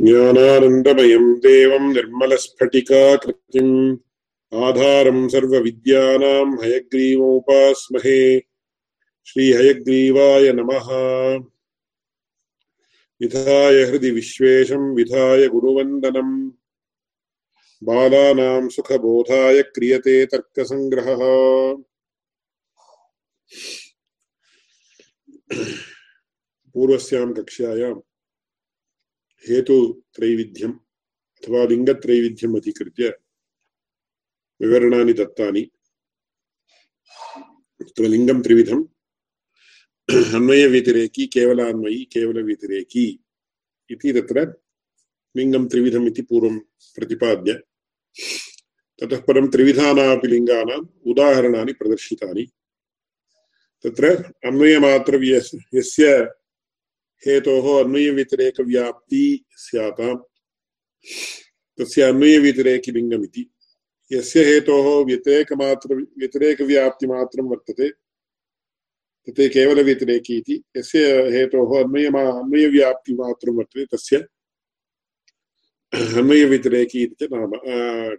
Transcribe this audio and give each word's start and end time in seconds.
ज्ञानानन्दमयम् 0.00 1.34
देवम् 1.34 1.94
निर्मलस्फटिकाकृतिम् 1.94 3.96
आधारम् 4.54 5.28
सर्वविद्यानाम् 5.28 6.64
हयग्रीवोपास्महे। 6.64 8.42
श्रीहयग्रीवाय 9.26 10.52
नमः। 10.52 10.86
विधाय 13.20 13.82
हृदि 13.82 14.10
विश्वेशम् 14.10 14.96
विधाय 14.96 15.48
गुरुवन्दनम् 15.48 16.50
बालानाम् 17.84 18.68
सुखबोधाय 18.68 19.62
क्रियते 19.62 20.26
तर्कसङ्ग्रहः। 20.26 21.18
पूर्वस्याम् 26.74 27.34
कक्ष्यायाम्। 27.34 28.00
हेतुत्रैविध्यम् 29.48 30.72
अथवा 31.40 31.64
लिङ्गत्रैविध्यम् 31.64 32.56
अधिकृत्य 32.56 33.08
विवरणानि 34.62 35.12
दत्तानि। 35.12 35.70
तत्र 37.80 38.04
लिङ्गं 38.04 38.42
त्रिविधम्। 38.42 38.84
अन्वयव्यतिरेकी 40.34 41.26
केवलान्वयी 41.26 42.04
केवलव्यतिरेकी 42.04 43.20
इति 43.90 44.12
तत्र 44.12 44.54
लिङ्गं 45.36 45.68
त्रिविधम् 45.68 46.06
इति 46.06 46.22
पूर्वं 46.22 46.58
प्रतिपाद्य। 46.96 47.52
ततः 49.00 49.20
परं 49.20 49.48
त्रिविधानामपि 49.48 50.28
लिङ्गानाम् 50.28 50.86
उदाहरणानि 51.06 51.72
प्रदर्शितानि। 51.72 52.44
तत्र 53.84 54.04
अन्वयमात्र 54.44 55.24
यस्य 55.24 56.39
हेतोः 57.22 57.66
अन्वयव्यतिरेकव्याप्ति 57.78 59.22
स्याताम् 59.58 60.18
तस्य 61.78 62.02
अन्वयव्यतिरेकिलिङ्गमिति 62.02 63.42
यस्य 64.10 64.44
हेतोः 64.44 64.86
व्यतिरेकमात्र 65.06 65.94
व्यतिरेकव्याप्तिमात्रं 66.18 67.48
वर्तते 67.50 67.88
तत् 69.28 69.40
केवलव्यतिरेकी 69.54 70.36
इति 70.38 70.62
यस्य 70.76 71.00
हेतोः 71.34 71.78
अन्वयमा 71.80 72.22
अन्वयव्याप्तिमात्रं 72.30 73.56
वर्तते 73.56 73.84
तस्य 73.94 74.16
अन्वयव्यतिरेकी 75.92 77.02
इति 77.02 77.26
च 77.26 77.28
नाम 77.32 77.52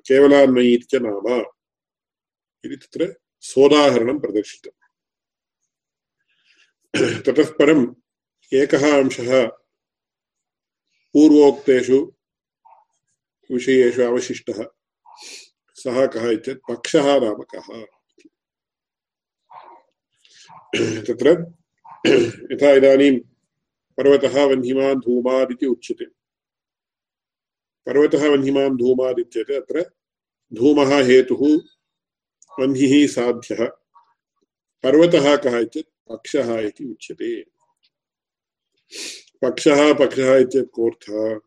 केवलान्वयी 0.07 0.73
इति 0.73 0.99
नाम 0.99 1.27
इति 2.63 2.75
तत्र 2.75 3.13
सोदाहरणं 3.43 4.19
प्रदर्शितम् 4.19 4.79
ततः 7.25 7.51
परम् 7.59 7.85
एकः 8.53 8.99
अंशः। 8.99 9.47
पूर्वोक्तेषु 11.13 12.13
विषयेषु 13.51 14.01
अवशिष्टः। 14.01 14.65
सः 15.75 16.07
कः 16.07 16.29
इत्येतत् 16.29 16.71
पक्षः 16.71 17.19
नाम 17.19 17.43
कः? 17.55 17.85
तत्र 21.01 21.53
यथा 22.53 22.71
इदानीं 22.71 23.19
पर्वतः 23.97 24.45
वह्निमान् 24.45 24.99
धूमादिति 24.99 25.65
उच्यते। 25.65 26.05
पर्वतः 27.85 28.29
वह्निमान् 28.29 28.77
धूमादित्येते 28.77 29.55
अत्र 29.55 29.91
धूमः 30.53 31.03
हेतुः 31.03 31.59
वह्निः 32.59 33.07
साध्यः। 33.07 33.65
पर्वतः 34.83 35.35
कः 35.35 35.57
इत्येतत् 35.57 36.11
पक्षः 36.11 36.59
इति 36.59 36.85
उच्यते। 36.85 37.60
पक्षः 39.41 39.93
पक्षः 39.93 40.35
इत्येतत् 40.37 40.71
कोऽर्थः 40.71 41.39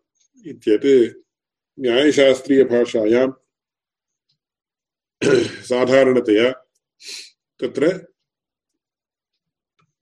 इत्येत् 0.47 1.19
न्यायशास्त्रीयभाषायां 1.81 3.29
साधारणतया 5.64 6.51
तत्र 7.61 7.89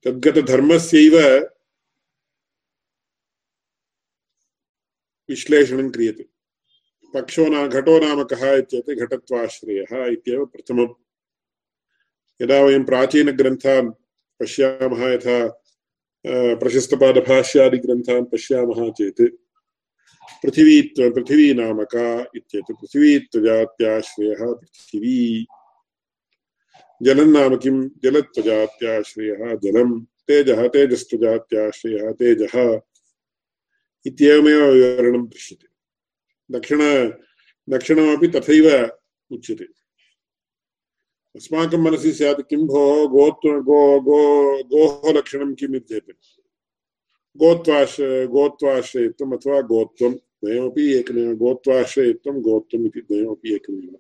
तद्गतधर्मस्यैव 0.05 1.17
विश्लेषणं 5.29 5.91
क्रियते। 5.91 6.25
पक्षो 7.15 7.47
न, 7.47 7.69
घटो 7.69 7.99
नाम 8.01 8.23
कः 8.25 8.55
इत्येत् 8.55 8.91
घटत्वाश्रयः 8.91 10.07
इत्येव 10.07 10.45
प्रथमम्। 10.47 10.95
यदा 12.43 12.61
वयं 12.61 12.85
प्राचीनग्रन्थान् 12.85 13.91
पश्यामः 14.41 15.03
यथा 15.13 15.62
प्रशस्तपादभाष्यादिग्रन्थान् 16.25 18.25
पश्यामः 18.25 18.91
चेत् 18.91 19.23
पृथिवी 20.43 20.81
पृथिवी 20.99 21.53
नाम 21.55 21.83
का 21.85 22.21
इत्येतत् 22.37 22.81
पृथिवीत्वजात्याश्रयः 22.81 24.53
पृथिवी 24.53 25.47
जलं 27.01 27.33
नाम 27.33 27.57
किं 27.57 27.89
जलत्वजात्याश्रयः 28.05 29.55
जलं 29.65 29.99
तेजः 30.29 30.67
तेजस्त्वजात्याश्रयः 30.69 32.13
तेजः 32.13 32.81
इत्येवमेव 34.07 34.65
विवरणं 34.65 35.27
दृश्यते 35.27 35.69
दक्षिण 36.51 36.81
दक्षिणमपि 37.69 38.29
तथैव 38.29 38.69
उच्यते 39.31 39.65
अस्माकं 41.37 41.79
मनसि 41.79 42.13
स्यात्, 42.13 42.41
किं 42.51 42.67
भोः 42.67 43.07
गोत्व 43.09 43.61
गो 43.61 44.01
गो 44.01 44.19
गोः 44.63 45.13
लक्षणं 45.13 45.55
किम् 45.55 45.77
गोत्वाश्रयत्वम् 47.37 49.33
अथवा 49.33 49.61
गोत्वं 49.61 50.13
द्वयमपि 50.13 50.85
एकमेव। 50.95 51.35
गोत्वाश्रयत्वं 51.37 52.41
गोत्वम् 52.43 52.87
इति 52.87 53.01
द्वयमपि 53.01 53.55
एकमेव। 53.55 53.99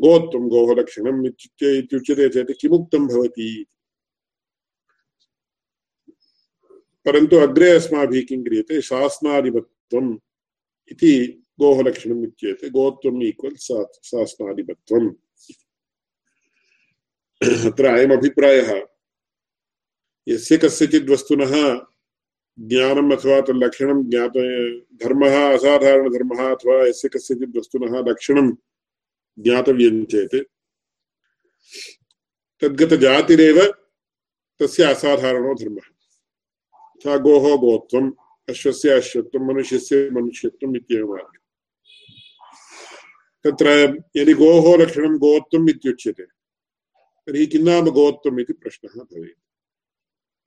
गोत्वं 0.00 0.48
गोः 0.48 0.74
लक्षणम् 0.74 1.26
इत्युच्य, 1.26 1.78
इत्युच्यते 1.78 2.28
चेत् 2.28 2.60
किमुक्तं 2.60 3.06
भवति 3.06 3.66
परन्तु 7.06 7.36
अग्रे 7.36 7.70
अस्माभिः 7.70 8.24
किं 8.28 8.44
क्रियते? 8.44 8.80
शासनादिमत्वम् 8.80 10.18
इति 10.92 11.42
गोः 11.60 11.82
लक्षणम् 11.82 12.24
इत्येते 12.24 12.70
गोत्वम् 12.70 13.22
ईक्वल् 13.22 13.56
शासनादिमत्वम् 13.56 15.10
अत्र 17.66 17.84
अयमभिप्रायः 17.84 18.86
यस्य 20.28 20.56
कस्यचित् 20.56 21.10
ज्ञानम् 22.58 23.12
अथवा 23.12 23.40
तल्लक्षणं 23.40 24.02
ज्ञात 24.10 24.32
धर्मः, 25.02 25.54
असाधारणधर्मः 25.54 26.50
अथवा 26.54 26.86
यस्य 26.86 27.08
कस्यचित् 27.08 27.56
वस्तुनः 27.56 28.10
लक्षणं 28.10 28.50
ज्ञातव्यं 29.38 30.04
चेत्, 30.04 30.36
तद्गतजातिरेव 32.60 33.58
तस्य 34.60 34.84
असाधारणो 34.84 35.54
धर्मः। 35.54 35.88
यथा 36.96 37.16
गोः 37.16 37.56
गोत्वम्, 37.56 38.12
अश्वस्य 38.48 38.90
अश्वत्वं 38.90 39.46
मनुष्यस्य 39.46 40.10
मनुष्यत्वम् 40.10 40.76
इत्येवम् 40.76 41.18
तत्र 43.44 43.96
यदि 44.16 44.34
गोः 44.34 44.76
लक्षणं 44.82 45.16
गोत्वम् 45.16 45.70
इत्युच्यते 45.70 46.39
तर्हि 47.26 47.46
किं 47.46 47.62
नाम 47.62 47.90
गोत्वम् 47.90 48.40
इति 48.40 48.52
प्रश्नः 48.52 49.04
भवेत्। 49.04 49.40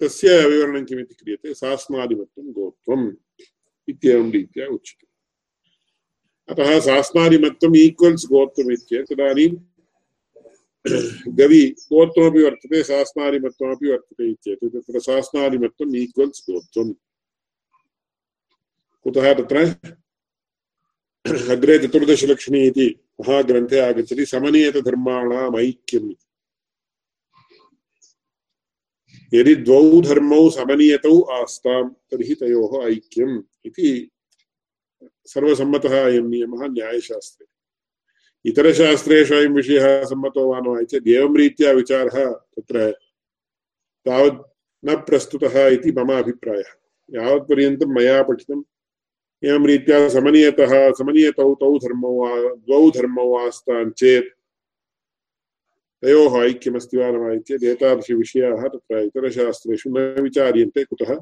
तस्य 0.03 0.47
विवरणं 0.47 0.85
किमिति 0.85 1.13
क्रियते? 1.13 1.53
सास्नादिमत्वं 1.53 2.51
गोत्वम् 2.51 3.15
इत्येवं 3.89 4.31
रीत्या 4.31 4.67
उच्यते। 4.67 5.07
अतः 6.53 6.79
सास्नादिमत्वम् 6.79 7.77
ईक्वल्स् 7.77 8.25
गोत्वम् 8.25 8.71
इत्येतत्। 8.71 9.13
तदानीं 9.13 9.55
गवि 11.33 11.65
गोत्वमपि 11.65 12.43
वर्तते 12.43 12.83
सास्नादिमत्वमपि 12.83 13.91
वर्तते 13.91 14.31
इत्येतत्। 14.31 14.75
तत्र 14.75 14.99
सास्नादिमत्वम् 14.99 15.95
ईक्वल्स् 15.95 16.51
गोत्वम्। 16.51 16.93
कुतः 19.03 19.33
तत्र? 19.33 19.75
अग्रे 21.51 21.87
चतुर्दशलक्ष्मी 21.87 22.67
इति 22.67 22.99
महाग्रन्थे 23.21 23.79
आगच्छति। 23.79 24.25
ऐक्यम् 25.59 26.11
इति 26.11 26.25
यदि 29.33 29.55
द्वौ 29.55 30.01
धर्मौ 30.01 30.49
समनीयतौ 30.49 31.21
आस्ताम्, 31.21 31.89
तर्हि 31.89 32.35
तयोः 32.35 32.91
ऐक्यम् 32.91 33.43
इति 33.65 34.09
सर्वसम्मतः 35.03 36.05
अयं 36.05 36.21
नियमः 36.21 36.67
न्यायशास्त्रे। 36.67 37.47
इतरशास्त्रेषु 38.49 39.35
अयं 39.35 39.49
विषयः 39.49 40.03
सम्मतो 40.03 40.51
वा 40.51 40.59
न 40.59 40.67
वा 40.67 40.79
एवं 41.07 41.37
रीत्या 41.37 41.71
विचारः 41.71 42.31
तत्र 42.31 42.91
तावत् 44.05 44.53
न 44.85 44.95
प्रस्तुतः 44.95 45.67
इति 45.67 45.91
मम 45.91 46.13
अभिप्रायः। 46.13 46.71
यावत्पर्यन्तं 47.11 47.85
मया 47.85 48.23
पठितम्। 48.23 48.63
एवं 49.45 49.65
रीत्या 49.67 50.09
समनीयतः, 50.09 50.91
समनीयतौ 50.91 51.55
तौ 51.55 51.77
धर्मौ 51.77 52.27
द्वौ 52.55 52.91
धर्मौ 52.91 53.47
आस्तान् 53.47 53.91
चेत् 53.91 54.42
तयोः 56.03 56.45
ऐक्यमस्ति 56.45 56.97
वा 56.97 57.11
न 57.11 57.15
वा 57.15 57.37
चेत् 57.37 57.63
एतादृशविषयाः 57.63 58.67
तत्र 58.67 58.99
इतरशास्त्रेषु 58.99 59.89
न 59.89 60.21
विचार्यन्ते, 60.21 60.83
कुतः? 60.83 61.17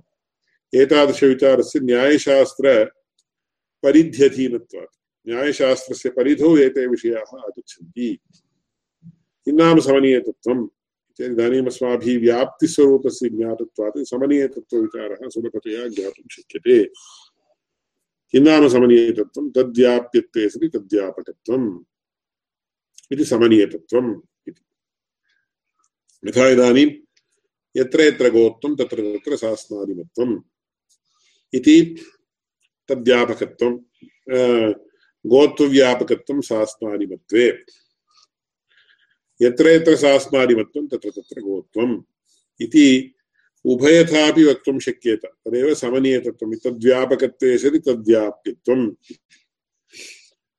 एतादृशविचारस्य 0.75 1.80
न्यायशास्त्र 1.80 2.86
परिध्यधीनत्वात् 3.83 5.30
न्यायशास्त्रस्य 5.30 6.10
परिधौ 6.10 6.57
एते 6.57 6.88
विषयाः 6.88 7.38
आगच्छन्ति। 7.39 8.19
किं 9.45 9.54
नाम 9.54 9.80
समनीयतत्वम् 9.80 10.68
इदानीम् 11.22 11.68
अस्माभिः 11.68 12.19
व्याप्तिस्वरूपस्य 12.19 13.30
ज्ञातत्वात्। 13.30 14.04
सुलभतया 14.04 15.88
ज्ञातुं 15.88 16.27
शक्यते। 16.31 16.84
किं 18.31 18.42
नाम 18.42 18.68
समनीयतत्त्वं 18.68 19.50
तद्व्याप्यत्वे 19.50 20.50
सति 20.50 20.68
तद्व्यापकत्वम् 20.68 21.80
इति 23.12 23.25
समनीयतत्त्वम्। 23.25 24.12
इति 24.12 24.31
यथा 26.28 26.48
इदानीं 26.48 26.90
यत्र 27.78 28.02
यत्र 28.02 28.30
गोत्वं 28.30 28.76
तत्र 28.76 29.18
तत्र 29.18 29.38
शास्नादिमत्वम् 29.38 30.40
इति 31.54 32.06
तद्व्यापकत्वं 32.90 33.78
गोत्वव्यापकत्वं 35.28 36.42
शास्नादिमत्वे। 36.42 37.48
यत्र 39.42 39.68
यत्र 39.68 39.96
शास्नादिमत्वं 39.96 40.88
तत्र 40.88 41.10
तत्र 41.10 41.42
गोत्वम् 41.42 42.02
इति 42.62 43.16
उभयथापि 43.66 44.44
वक्तुं 44.44 44.80
शक्येत। 44.80 45.22
तदेव 45.26 45.74
समनीयतत्वम्। 45.74 46.56
तद्व्यापकत्वे 46.56 47.58
सति 47.58 47.80
तद्व्याप्यत्वम्। 47.80 48.92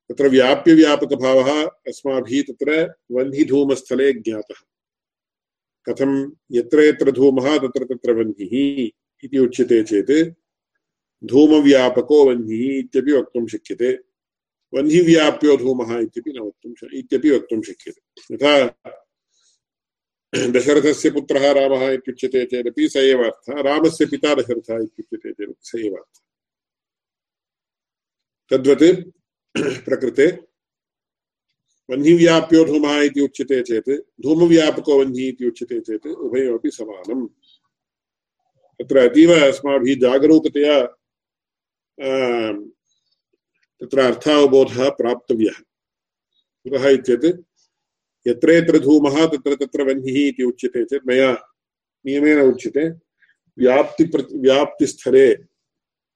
तत्र 0.08 0.28
व्याप्यव्यापकभावः 0.28 1.66
अस्माभिः 1.66 2.42
तत्र 2.42 2.94
वह्निधूमस्थले 3.12 4.12
ज्ञातः। 4.12 4.60
कथं 5.88 6.32
यत्र 6.52 6.80
यत्र 6.80 7.12
धूमः, 7.12 7.58
तत्र 7.58 7.84
तत्र 7.84 8.12
वह्निः 8.12 8.90
इति 9.24 9.38
उच्यते 9.38 9.82
चेत् 9.82 10.34
धूमव्यापको 11.24 12.24
वह्निः 12.24 12.78
इत्यपि 12.78 13.12
वक्तुं 13.12 13.46
शक्यते। 13.46 13.92
वह्निव्याप्यो 14.74 15.56
धूमः 15.56 15.98
इत्यपि 15.98 16.32
न 16.32 16.38
वक्तुं 16.38 16.88
इत्यपि 16.98 17.30
वक्तुं 17.30 17.62
शक्यते। 17.62 18.34
यथा 18.34 18.68
दशरथस्य 20.50 21.10
पुत्रः 21.10 21.52
रामः 21.52 21.90
इत्युच्यते 21.90 22.44
चेदपि, 22.46 22.88
स 22.88 22.96
एव 22.96 23.24
अर्थः। 23.24 23.60
रामस्य 23.60 24.06
पिता 24.06 24.34
दशरथः 24.34 24.74
इत्युच्यते 24.74 25.32
चेदपि, 25.32 25.54
स 25.60 25.72
एव 25.74 25.94
अर्थः। 25.94 26.20
तद्वत् 28.50 29.10
प्रकृते 29.84 30.51
वह्निव्याप्यो 31.92 32.64
धूमः 32.64 33.00
इति 33.02 33.20
उच्यते 33.20 33.60
चेत् 33.62 33.90
धूमव्यापको 34.22 34.98
वह्निः 34.98 35.28
इति 35.28 35.46
उच्यते 35.46 35.80
चेत् 35.80 36.06
उभयोपि 36.06 36.70
समानम्। 36.70 37.26
तत्र 38.80 38.96
अतीव 39.08 39.32
अस्माभिः 39.36 39.98
जागरूकतया 40.00 40.76
तत्र 43.80 44.00
अर्थावबोधः 44.00 44.88
प्राप्तव्यः। 44.90 45.58
कुतः 46.66 46.88
इत्येत् 46.88 47.24
यत्र 48.26 48.50
यत्र 48.50 48.78
धूमः, 48.78 49.26
तत्र 49.26 49.54
तत्र 49.54 49.82
वह्निः 49.82 50.18
इति 50.28 50.42
उच्यते 50.42 50.84
चेत् 50.84 51.06
मया 51.06 51.32
नियमेन 52.04 52.40
उच्यते। 52.40 52.88
व्याप्ति 53.58 54.04
व्याप्तिस्थले 54.34 55.32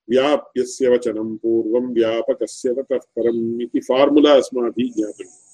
व्याप्यस्य 0.08 0.88
वचनं 0.88 1.36
पूर्वं 1.36 1.92
व्यापकस्य 1.94 2.74
ततः 2.74 2.98
परम् 3.16 3.62
इति 3.62 3.80
फार्मुला 3.80 4.32
अस्माभिः 4.32 4.92
ज्ञातव्यम् 4.96 5.45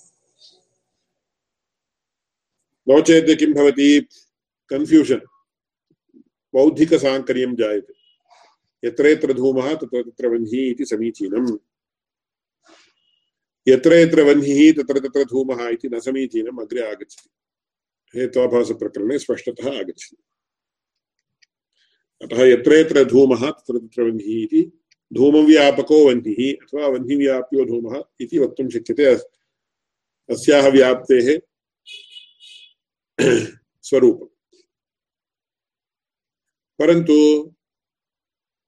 नो 2.88 3.00
चेत् 3.00 3.38
किं 3.38 3.52
भवति? 3.52 4.08
कन्फ्यूषन् 4.68 5.20
बौद्धिकसाङ्कर्यं 6.54 7.56
जायते। 7.56 7.94
यत्र 8.84 9.06
यत्र 9.06 9.32
धूमः, 9.32 9.74
तत्र 9.74 10.02
तत्र 10.02 10.26
वह्निः 10.26 10.70
इति 10.70 10.84
समीचीनम्। 10.84 11.58
यत्र 13.68 13.92
यत्र 13.92 14.22
वह्निः, 14.22 14.72
तत्र 14.72 14.98
तत्र 14.98 15.24
धूमः 15.24 15.68
इति 15.68 15.88
न 15.88 16.00
समीचीनम्, 16.00 16.60
अग्रे 16.60 16.90
आगच्छति। 16.90 17.30
हेत्वाभासप्रकरणे 18.20 19.18
स्पष्टतः 19.18 19.78
आगच्छति। 19.78 20.16
अतः 22.22 22.44
यत्र 22.44 22.72
यत्र 22.72 23.04
धूमः, 23.04 23.50
तत्र 23.50 23.78
तत्र 23.78 24.02
वह्निः 24.02 24.42
इति, 24.42 24.72
धूमव्यापको 25.12 26.06
वह्निः, 26.06 26.52
अथवा 26.52 26.86
वह्निव्याप्यो 26.86 27.64
धूमः 27.64 28.02
इति 28.20 28.38
वक्तुं 28.38 28.68
शक्यते। 28.68 29.04
अस्याः 30.30 30.68
व्याप्तेः 30.68 31.40
स्वरूपम् 33.82 34.28
परन्तु 36.78 37.14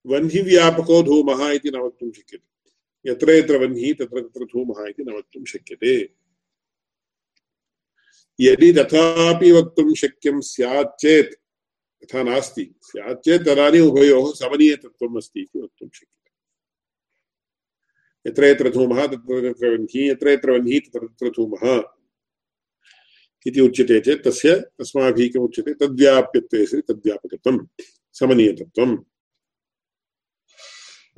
वह्निव्यापको 0.07 1.03
धूमः 1.03 1.51
इति 1.51 1.71
न 1.71 1.77
वक्तुं 1.77 2.13
शक्यते। 2.13 2.55
यत्र 3.11 3.31
यत्र 3.31 3.57
वह्निः 3.57 3.93
तत्र 3.93 4.21
तत्र 4.21 4.45
धूमः 4.45 4.89
इति 4.89 5.05
न 5.05 5.11
वक्तुं 5.11 5.45
शक्यते। 5.45 6.15
यदि 8.41 8.73
तथापि 8.73 9.53
वक्तुं 9.53 9.95
शक्यं 9.95 10.41
स्यात् 10.41 11.01
चेत्, 11.01 11.35
तथा 12.05 12.23
नास्ति, 12.23 12.75
स्यात् 12.83 13.25
चेत् 13.25 13.43
तदानीम् 13.43 13.91
उभयोः 13.91 14.33
समनीयतत्त्वम् 14.33 15.17
अस्ति 15.17 15.41
इति 15.41 15.61
वक्तुं 15.61 15.89
शक्यते। 15.95 16.15
यत्र 18.31 18.45
यत्र 18.45 18.71
धूमः, 18.71 19.07
तत्र 19.07 19.53
तत्र 19.53 19.71
वह्निः 19.71 20.11
यत्र 20.11 20.29
यत्र 20.29 20.51
वह्निः, 20.51 20.81
तत्र 20.81 21.07
तत्र 21.07 21.31
धूमः। 21.31 21.94
इति 23.47 23.61
उच्यते 23.61 24.01
चेत् 24.01 24.25
तस्य 24.25 24.65
अस्माभिः 24.81 25.33
किम् 25.33 25.45
उच्यते 25.45 25.75
तद्व्याप्यत्वे 25.75 26.67
सति 26.67 26.81
तद्व्यापकत्वं 26.81 27.67
समनीयतत्त्वम् 28.13 28.99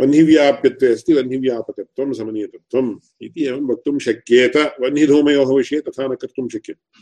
वह्निव्याप्यत्वे 0.01 0.93
अस्ति 0.93 1.15
वह्निव्यापकत्वं, 1.15 2.13
समनीयतत्वम् 2.13 2.99
इति 3.23 3.45
एवं 3.45 3.61
वक्तुं 3.61 3.99
शक्येत। 3.99 4.57
वह्निधूमयोः 4.57 5.57
विषये 5.57 5.81
तथा 5.81 6.07
न 6.07 6.15
कर्तुं 6.15 6.49
शक्यते। 6.49 7.01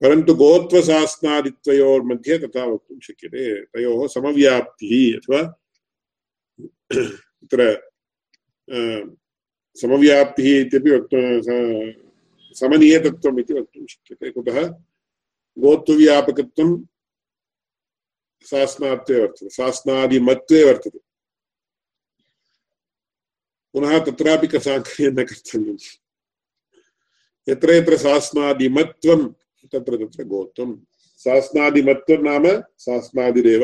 परन्तु 0.00 0.34
गोत्वशास्नादित्वयोर्मध्ये 0.34 2.38
तथा 2.38 2.64
वक्तुं 2.64 3.00
शक्यते। 3.00 3.64
तयोः 3.64 4.06
समव्याप्तिः 4.06 5.16
अथवा 5.16 5.60
तत्र 6.92 7.90
समव्याप्तिः 9.76 10.60
इत्यपि 10.60 10.90
वक्तुं 10.90 12.05
समनीयतत्वम् 12.56 13.40
इति 13.40 13.54
वक्तुं 13.54 13.86
शक्यते। 13.86 14.30
कुतः? 14.30 14.68
गोत्वव्यापकत्वं 15.58 16.84
शासनात्वे 18.50 19.20
वर्तते, 19.20 19.48
शासनादिमत्वे 19.48 20.64
वर्तते। 20.64 20.98
पुनः 23.72 24.04
तत्रापि 24.04 24.46
कसाङ्कर्यं 24.46 25.12
न 25.12 25.24
कर्तव्यम्। 25.24 25.78
यत्र 27.48 27.70
यत्र 27.70 27.96
तत्र 29.72 29.96
तत्र 29.96 30.24
गोत्वं। 30.24 30.76
नाम 32.22 32.44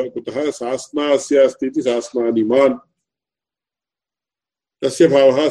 कुतः? 0.09 0.51
अस्ति 1.37 1.67
इति 1.67 1.81
तस्य 4.81 5.07
भावः 5.07 5.49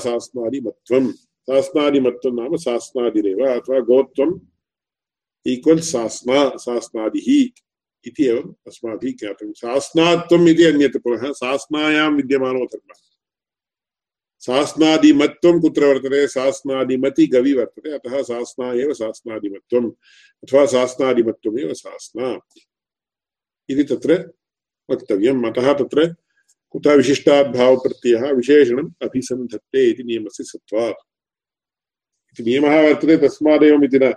शासनादिमत्वं 1.48 2.34
नाम 2.34 2.56
शासनादिरेव 2.58 3.44
अथवा 3.46 3.78
गोत्वम् 3.86 4.38
ईक्वल् 5.46 5.80
शासना 5.84 6.38
शासनादिः 6.58 7.28
इति 8.06 8.26
एवम् 8.26 8.52
अस्माभिः 8.66 9.14
ज्ञातव्यं 9.18 9.52
शासनात्वम् 9.56 10.48
इति 10.48 10.64
अन्यत् 10.64 10.96
पुनः 11.04 11.32
शासनायां 11.34 12.10
विद्यमानो 12.14 12.64
धर्मः 12.66 13.00
शासनादिमत्वं 14.42 15.60
कुत्र 15.60 15.86
वर्तते 15.86 16.26
शासनादिमति 16.28 17.26
गवि 17.26 17.52
वर्तते 17.54 17.92
अतः 17.94 18.22
शासना 18.22 18.72
एव 18.82 18.92
शासनादिमत्वम् 18.94 19.90
अथवा 20.42 20.64
शासनादिमत्वमेव 20.68 21.72
शासना 21.74 22.32
इति 23.68 23.84
तत्र 23.84 24.18
वक्तव्यम् 24.88 25.46
अतः 25.46 25.72
तत्र 25.74 26.06
कुतः 26.74 26.94
विशिष्टाद्भावप्रत्ययः 26.94 28.30
विशेषणम् 28.32 28.92
अभिसन्धत्ते 29.02 29.88
इति 29.90 30.02
नियमस्य 30.02 30.44
सत्त्वात् 30.44 31.02
इति 32.32 32.42
नियमः 32.42 32.80
वर्तते 32.82 33.16
तस्मादेवम् 33.16 33.84
इति 33.84 33.98
न। 33.98 34.14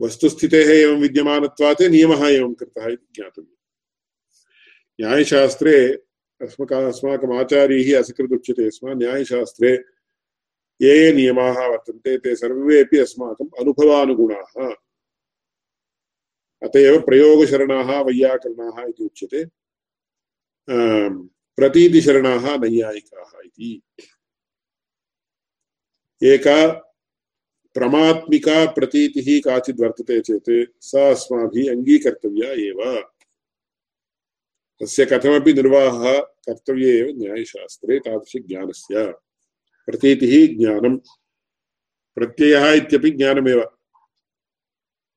वस्तुस्थितेः 0.00 0.68
एवं 0.68 1.00
विद्यमानत्वात् 1.00 1.82
नियमः 1.82 2.28
एवं 2.28 2.54
कृतः 2.54 2.86
इति 2.86 3.06
ज्ञातव्यम्। 3.14 3.56
न्यायशास्त्रे 5.00 5.88
अस्मक 6.42 6.72
अस्माकम् 6.72 7.32
आचार्यैः 7.32 7.98
असकृदुच्यते 7.98 8.70
स्म। 8.70 8.98
न्यायशास्त्रे 8.98 9.84
ये 10.82 11.04
ये 11.04 11.12
नियमाः 11.12 11.66
वर्तन्ते, 11.66 12.18
ते 12.18 12.36
सर्वेपि 12.36 12.98
अस्माकम् 12.98 13.60
अनुभवानुगुणाः। 13.60 14.74
अत 16.62 16.76
एव 16.76 17.00
प्रयोगशरणाः, 17.00 18.02
वैयाकरणाः 18.02 18.84
इति 18.88 19.04
उच्यते। 19.04 19.44
प्रतीतिशरणाः 21.56 22.56
नैयायिकाः 22.56 23.40
इति। 23.44 23.82
एका 26.22 26.91
प्रमात्मिका 27.74 28.72
प्रतीतिः 28.72 29.40
काचिद् 29.40 29.80
वर्तते 29.80 30.20
चेत् 30.20 30.50
सा 30.80 31.10
अस्माभिः 31.10 31.70
अङ्गीकर्तव्या 31.70 32.50
एव। 32.52 33.00
तस्य 34.80 35.04
कथमपि 35.04 35.52
निर्वाहः 35.52 36.20
कर्तव्ये 36.20 36.98
एव 36.98 37.06
न्यायशास्त्रे 37.16 37.98
तादृशज्ञानस्य 37.98 39.06
प्रतीतिः 39.86 40.56
ज्ञानं 40.56 40.96
प्रत्ययः 42.14 42.72
इत्यपि 42.72 43.10
ज्ञानमेव। 43.10 43.60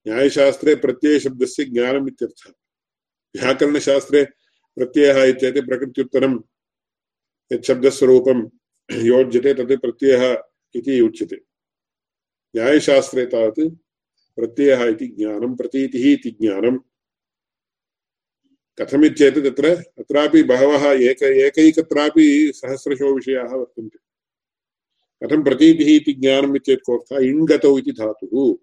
न्यायशास्त्रे 0.07 0.75
प्रत्ययशब्दस्य 0.75 1.65
ज्ञानम् 1.65 2.07
इत्यर्थः। 2.07 2.51
व्याकरणशास्त्रे 3.35 4.23
प्रत्ययः 4.75 5.23
इत्येते 5.23 5.61
प्रकृत्युत्तरं 5.61 6.39
यत् 7.51 7.65
शब्दस्वरूपं 7.65 8.39
योज्यते 8.91 9.53
तत् 9.53 9.81
प्रत्ययः 9.81 10.43
इति 10.75 11.01
उच्यते। 11.01 11.54
न्यायशास्त्रे 12.55 13.25
तावत् 13.25 13.75
प्रत्ययः 14.35 14.85
इति 14.85 15.07
ज्ञानं, 15.07 15.55
प्रतीतिः 15.55 16.13
इति 16.13 16.31
ज्ञानं। 16.31 16.77
कथमित्येतत् 18.81 19.45
तत्र, 19.45 19.69
अत्रापि 19.69 20.43
बहवः 20.43 20.91
एक, 20.91 21.23
एकैकत्रापि 21.23 22.51
सहस्रशो 22.55 23.15
विषयाः 23.15 23.47
वर्तन्ते। 23.47 23.99
कथं 25.27 25.43
प्रतीतिः 25.43 25.95
इति 25.95 26.13
ज्ञानम् 26.13 26.55
इत्येतत् 26.55 26.83
कोऽर्थः? 26.83 27.17
इण्गतौ 27.17 27.77
इति 27.77 27.91
धातुः। 27.91 28.55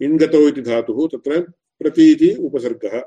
इण्गतौ 0.00 0.48
इति 0.48 0.62
धातुः, 0.62 1.08
तत्र 1.08 1.40
प्रतीति 1.78 2.34
उपसर्गः। 2.34 3.02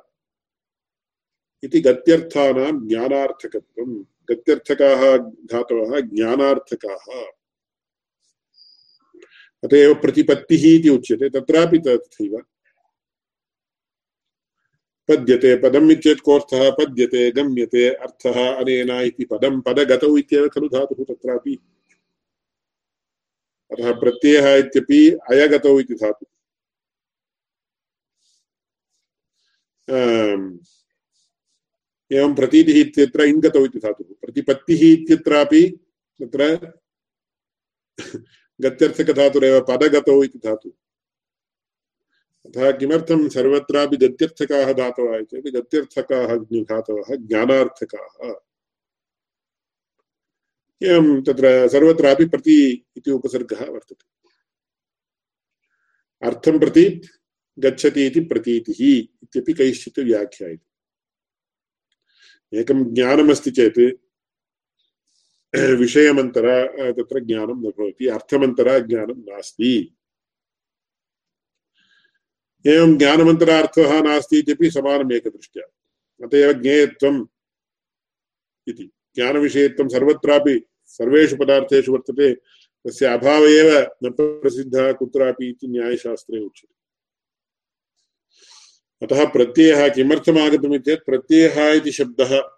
इति 1.64 1.82
गत्यर्थानां 1.82 2.88
ज्ञानार्थकत्वं। 2.88 4.04
गत्यर्थकाः 4.04 5.18
धातवः 5.18 6.00
ज्ञानार्थकाः। 6.00 7.37
अत 9.64 9.74
एव 9.74 9.94
प्रतिपत्तिः 9.94 10.80
इति 10.80 10.90
उच्यते, 10.90 11.30
तत्रापि 11.30 11.80
तथैव। 11.80 12.38
पद्यते 15.08 15.56
पदम् 15.58 15.92
इत्येतत् 15.92 16.22
कोऽर्थः? 16.22 16.72
पद्यते, 16.72 17.32
गम्यते, 17.32 17.90
अर्थः, 17.90 18.56
अनेन 18.58 18.92
इति 18.92 19.26
पदं 19.26 19.62
पदगतौ 19.62 20.18
इत्येव 20.18 20.50
खलु 20.50 20.68
धातुः 20.68 21.06
तत्रापि। 21.06 21.58
अतः 23.72 23.92
प्रत्ययः 24.00 24.56
इत्यपि 24.56 25.10
अयगतौ 25.32 25.80
इति 25.80 25.94
धातुः। 25.94 26.32
एवं 32.12 32.36
प्रतीतिः 32.36 32.82
इत्यत्र 32.82 33.22
इङ्गतौ 33.22 33.66
इति 33.66 33.80
धातुः। 33.80 34.16
प्रतिपत्तिः 34.22 34.94
इत्यत्रापि 34.94 35.64
तत्र 36.22 36.44
गत्यर्थकधातुरेव 38.62 39.62
पदगतौ 39.70 40.24
इति 40.24 40.40
धातुः। 40.40 40.72
अतः 42.46 42.78
किमर्थं 42.78 43.30
सर्वत्रापि 43.30 43.98
गत्यर्थकाः 43.98 44.74
धातवः 44.74 45.22
चेत् 45.22 45.56
गत्यर्थकाः 45.56 46.36
धातवः, 46.64 47.16
ज्ञानार्थकाः? 47.16 48.36
एवं 50.84 51.24
तत्र 51.24 51.68
सर्वत्रापि 51.68 52.26
प्रति 52.26 52.86
इति 52.98 53.12
उपसर्गः 53.12 53.66
वर्तते। 53.66 54.06
अर्थं 56.28 56.60
प्रति 56.60 57.02
गच्छति 57.60 58.06
इति 58.06 58.20
प्रतीतिः 58.20 58.86
इत्यपि 59.24 59.54
कैश्चित् 59.54 60.00
व्याख्यायते 60.00 60.68
एकं 62.60 62.94
ज्ञानमस्ति 62.94 63.52
चेत् 63.52 63.80
विषयमन्तरा 65.56 66.66
तत्र 66.92 67.20
ज्ञानं 67.20 67.54
न 67.54 67.70
भवति, 67.70 68.08
अर्थमन्तरा 68.08 68.80
ज्ञानं 68.80 69.14
नास्ति। 69.14 69.94
एवं 72.68 72.98
ज्ञानमन्तरार्थः 72.98 74.02
नास्ति 74.02 74.40
इत्यपि 74.40 74.72
समानम् 74.72 75.12
एकदृष्ट्या 75.12 75.64
अत 76.26 76.34
एव 76.34 76.54
ज्ञेयत्वम् 76.54 77.26
इति। 78.68 78.92
ज्ञानविषयत्वं 79.16 79.88
सर्वत्रापि, 79.88 80.66
सर्वेषु 80.86 81.36
पदार्थेषु 81.36 81.92
वर्तते, 81.92 82.34
तस्य 82.34 83.06
अभाव 83.06 83.46
एव 83.46 83.92
न 84.04 84.12
प्रसिद्धः 84.20 84.92
कुत्रापि 84.92 85.50
इति 85.50 85.68
न्यायशास्त्रे 85.68 86.40
उच्यते। 86.40 86.78
अतः 89.06 89.26
प्रत्ययः 89.26 89.94
किमर्थम् 89.94 90.38
आगतमित्येत् 90.38 91.06
प्रत्ययः 91.06 91.72
इति 91.72 91.92
शब्दः 91.92 92.57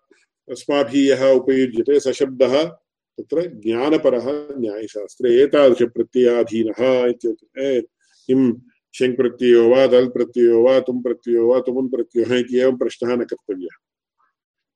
अस्माभिः 0.50 1.08
यः 1.08 1.26
उपयुज्यते 1.30 2.00
स 2.00 2.08
शब्दः 2.08 2.64
तत्र 3.20 3.42
ज्ञानपरः 3.42 4.26
न्यायशास्त्रे 4.60 5.44
एतादृशप्रत्ययाधीनः 5.44 7.10
इत्युक्ते 7.10 7.82
किं 8.28 8.54
शङ् 8.94 9.16
प्रत्ययो 9.16 9.70
वा 9.70 9.88
दल् 9.88 10.08
प्रत्ययो 10.08 10.64
वा 10.64 10.80
तुम् 10.80 11.04
प्रत्ययो 11.04 11.54
वा 11.54 11.60
तुमुन् 11.60 11.90
प्रत्ययः 11.90 12.40
इति 12.40 12.58
एवं 12.58 12.78
प्रश्नः 12.78 13.16
न 13.16 13.26
कर्तव्यः। 13.26 13.78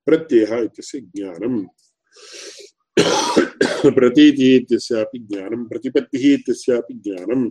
प्रत्ययः 0.05 0.63
इत्यस्य 0.63 0.99
ज्ञानम्। 0.99 1.65
प्रतीतिः 3.93 4.55
इत्यस्यापि 4.55 5.19
ज्ञानं, 5.19 5.65
प्रतिपत्तिः 5.65 6.33
इत्यस्यापि 6.33 6.93
ज्ञानं 6.93 7.49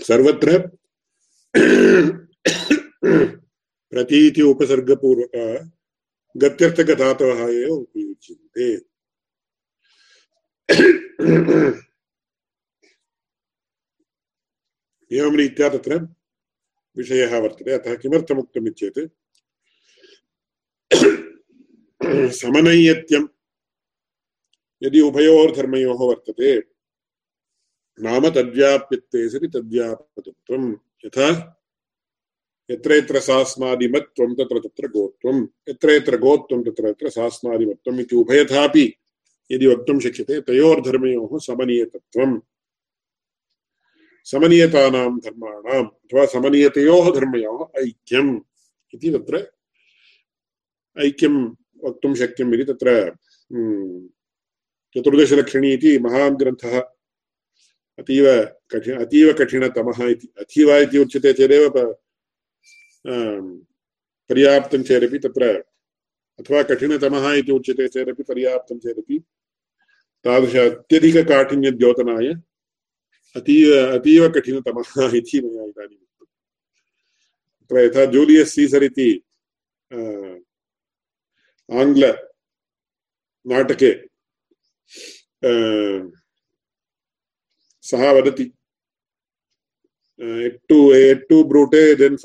सर्वत्र 0.00 0.70
प्रतीति 3.90 4.42
उपसर्गपूर्वक 4.42 5.70
गत्यर्थकधातवः 6.36 7.40
एव 7.50 7.72
उपयुज्यन्ते। 7.74 8.66
एवं 15.10 15.36
रीत्या 15.36 15.68
तत्र 15.68 15.96
विषयः 16.96 17.38
वर्तते, 17.38 17.70
अतः 17.72 17.94
किमर्थमुक्तम् 17.94 18.70
चेत् 18.70 19.00
समनैयत्यं, 22.34 23.24
यदि 24.82 25.00
उभयोर्धर्मयोः 25.00 26.00
वर्तते, 26.00 26.58
नाम 27.98 28.28
तद्व्याप्यत्वे 28.30 29.28
सति 29.28 29.48
तद्व्यापकत्वं 29.48 30.72
यथा 31.04 31.26
यत्र 32.70 32.92
यत्र 32.92 33.20
सास्मादिमत्वं 33.20 34.34
तत्र 34.34 34.58
तत्र 34.58 34.88
गोत्वं। 34.88 35.36
यत्र 35.68 35.90
यत्र 35.90 36.18
गोत्वं 36.18 36.62
तत्र 36.62 36.92
तत्र 36.92 37.08
सास्मादिमत्वम् 37.10 38.00
इति 38.00 38.16
उभयथापि 38.16 38.84
यदि 39.50 39.66
वक्तुं 39.66 39.98
शक्यते, 40.00 40.40
तयोर्धर्मयोः 40.40 41.38
समनीयतत्वं 41.38 42.40
समनीयतानां 44.26 45.10
धर्माणाम् 45.18 45.86
अथवा 45.86 46.24
समनीयतयोः 46.26 47.10
धर्मयोः 47.14 47.80
ऐक्यम् 47.80 48.30
इति 48.94 49.10
तत्र 49.10 49.34
ऐक्यं 50.96 51.34
वक्तुं 51.84 52.14
शक्यम् 52.14 52.54
इति 52.54 52.64
तत्र 52.64 53.16
चतुर्दशलक्षणी 54.94 55.72
इति 55.72 55.98
महान् 55.98 56.36
ग्रन्थः। 56.36 56.78
अतीव 57.98 58.26
कठिन 58.70 58.96
अतीव 58.96 59.32
कठिनतमः 59.32 59.98
इति, 60.10 60.28
अतीव 60.38 60.76
इति 60.76 60.98
उच्यते 60.98 61.32
चेदेव 61.32 61.68
पर्याप्तं 63.06 64.82
चेदपि 64.82 65.18
तत्र 65.18 65.62
अथवा 66.40 66.62
कठिनतमः 66.70 67.32
इति 67.34 67.52
उच्यते 67.52 67.88
चेदपि 67.88 68.22
पर्याप्तं 68.22 68.78
चेदपि 68.78 69.18
तादृश 70.24 70.56
अत्यधिककाठिन्यद्योतनाय 70.56 72.32
अतीव 73.36 73.98
अतीव 73.98 74.28
कठिनतमः 74.32 75.16
इति 75.16 75.40
मया 75.40 75.64
इदानीम् 75.64 76.02
उक्तम्। 76.02 76.26
तत्र 77.60 77.78
यथा 77.84 78.04
जूलियस् 78.12 78.54
सीसर् 78.54 78.84
इति 78.84 79.10
आङ्ग्लनाटके 81.68 83.90
सः 87.84 88.10
वदति। 88.12 88.52
एट्टु 90.20 90.92
एट्टु 90.94 91.42
ब्रूटे 91.44 91.94
देन् 91.94 92.16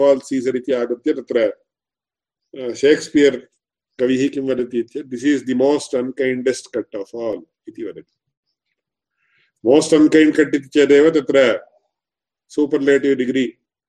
इति 0.56 0.72
आगत्य 0.74 1.14
तत्र 1.14 2.74
शेक्स्पियर् 2.76 3.36
कविः 4.00 4.28
किं 4.30 4.42
वदति 4.44 4.82
this 4.84 5.44
the 5.46 5.54
most 5.54 5.96
unkindest 5.96 6.68
cut 6.76 6.96
of 6.96 7.16
all 7.16 7.42
इति 7.68 7.84
वदति। 7.84 8.14
मोस्ट् 9.66 9.94
अन्कैण्ड् 9.94 10.36
कट् 10.36 10.56
इति 10.56 10.68
चेदेव 10.68 11.10
तत्र 11.10 11.38
डिग्री 13.16 13.46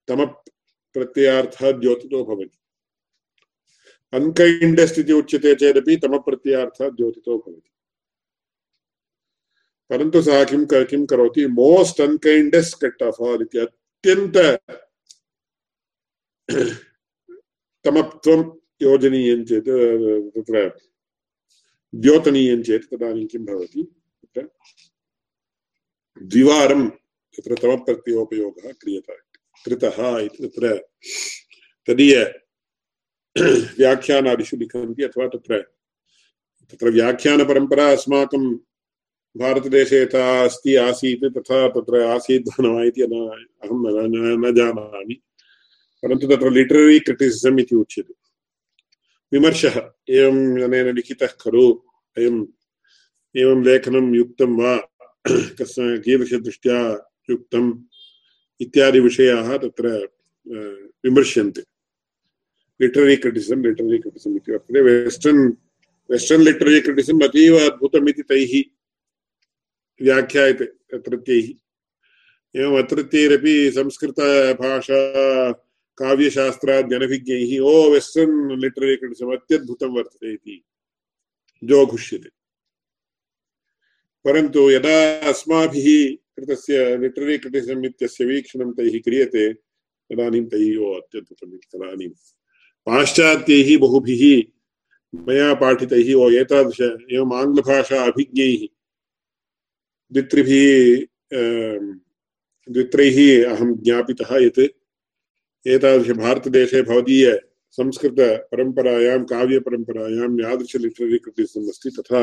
तमप्रत्ययार्थः 0.08 1.70
द्योतितो 1.70 2.25
भवति। 2.25 2.58
अन्कैण्डेस्ट् 4.12 4.98
इति 4.98 5.12
उच्यते 5.12 5.54
चेदपि 5.54 5.96
तमप्रत्ययार्थः 5.96 6.88
द्योतितो 6.88 7.38
भवति। 7.38 7.70
परन्तु 9.90 10.22
सः 10.22 10.44
किं 10.44 11.04
करोति? 11.06 11.46
मोस्ट् 11.46 12.00
अन्कैण्डेस्ट् 12.00 12.78
इति 12.80 13.66
अत्यन्त 14.06 14.36
तमत्वं 17.84 18.42
योजनीयं 18.82 19.42
चेत् 19.44 19.70
तत्र 20.34 20.60
द्योतनीयं 21.92 22.62
चेत् 22.62 22.86
तदानीं 22.90 23.26
किं 23.26 23.42
भवति 23.44 23.82
तत्र 23.82 24.42
द्विवारं 26.20 26.86
तत्र 27.38 27.54
तमप्रत्ययोपयोगः 27.62 28.72
क्रियते 28.80 29.16
कृतः 29.64 29.98
इति 30.18 30.46
तत्र 30.46 30.75
तदीय 31.88 32.14
व्याख्यानादिषु 33.78 34.56
लिखन्ति 34.56 35.02
अथवा 35.02 35.26
तत्र 35.34 35.60
तत्र 36.72 36.90
व्याख्यानपरम्परा 36.92 37.90
अस्माकं 37.92 38.46
भारतदेशे 39.36 40.02
यथा 40.02 40.44
अस्ति 40.44 40.74
आसीत् 40.76 41.38
तथा 41.38 41.68
तत्र 41.68 42.00
आसीत् 42.00 42.60
न 42.60 42.84
इति 42.86 43.02
अहं 43.02 44.40
न 44.40 44.54
जानामि। 44.54 45.14
परन्तु 46.02 46.26
तत्र 46.26 46.50
लिटररी 46.50 46.98
क्रिटिसिसम् 46.98 47.60
इति 47.60 47.76
उच्यते। 47.76 48.14
विमर्शः 49.32 49.76
एवम् 50.10 50.62
अनेन 50.62 50.94
लिखितः 50.94 51.26
खलु, 51.26 51.72
अयम् 52.18 52.46
एवं 53.36 53.64
लेखनं 53.64 54.14
युक्तं 54.14 54.50
वा? 54.62 54.76
कस् 55.28 55.76
कीदृशदृष्ट्या 56.04 56.78
युक्तम्? 57.30 57.82
इत्यादि 58.60 59.00
विषयाः 59.00 59.56
तत्र 59.58 60.08
विमर्श्यन्ते। 61.04 61.62
लिटररी 62.80 63.16
क्रिटिसिसम् 63.16 63.64
लिटररी 63.64 63.98
क्रिटिसिम् 63.98 64.36
इति 64.36 64.52
वर्तते। 64.52 64.82
वेस्टर्न् 64.82 65.52
वेस्टर्न् 66.10 66.42
लिटररी 66.42 66.80
क्रिटिसिम् 66.80 67.22
अतीव 67.22 67.58
अद्भुतम् 67.58 68.08
इति 68.08 68.22
तैः 68.22 68.75
व्याख्यायते 70.00 70.64
तत्रत्यैः 70.92 71.48
एवम् 72.60 72.78
अत्रत्यैरपि 72.82 73.54
संस्कृतभाषा 73.76 75.00
ओ 77.60 77.74
वेस्टर्न् 77.92 78.60
लिटररी 78.62 78.96
क्रिटिसिम् 78.96 79.32
अत्यद्भुतं 79.32 79.94
वर्तते 79.96 80.32
इति 80.32 80.62
जोघुष्यते 81.64 82.30
परन्तु 84.24 84.70
यदा 84.70 84.96
अस्माभिः 85.30 85.88
कृतस्य 86.36 86.96
लिटररी 87.02 87.38
क्रिटिसिम् 87.38 87.84
इत्यस्य 87.86 88.24
वीक्षणं 88.24 88.72
तैः 88.76 88.98
क्रियते, 89.04 89.52
तदानीं 90.10 90.44
तैः 90.52 90.78
ओ 90.84 90.92
अत्यद्भुतम् 91.00 91.54
इति, 91.54 91.66
तदानीं 91.72 92.08
पाश्चात्यैः 92.86 93.78
बहुभिः 93.80 94.24
मया 95.26 95.52
पाठितैः 95.60 96.14
ओ 96.14 96.30
एतादृश 96.40 96.80
एवम् 97.12 97.34
आङ्ग्लभाषा 97.40 98.04
अभिज्ञैः 98.04 98.75
द्वित्रिभिः 100.12 101.06
द्वित्रैः 102.68 103.16
अहं 103.50 103.72
ज्ञापितः 103.84 104.30
यत् 104.36 104.58
एतादृशभारतदेशे 105.64 106.82
भवदीय 106.82 107.26
संस्कृतपरम्परायां 107.78 109.25
काव्यपरम्परायां, 109.25 110.30
यादृश 110.40 110.76
लिटररी 110.76 111.18
क्रिटिसिम् 111.18 111.68
अस्ति 111.68 111.90
तथा 111.98 112.22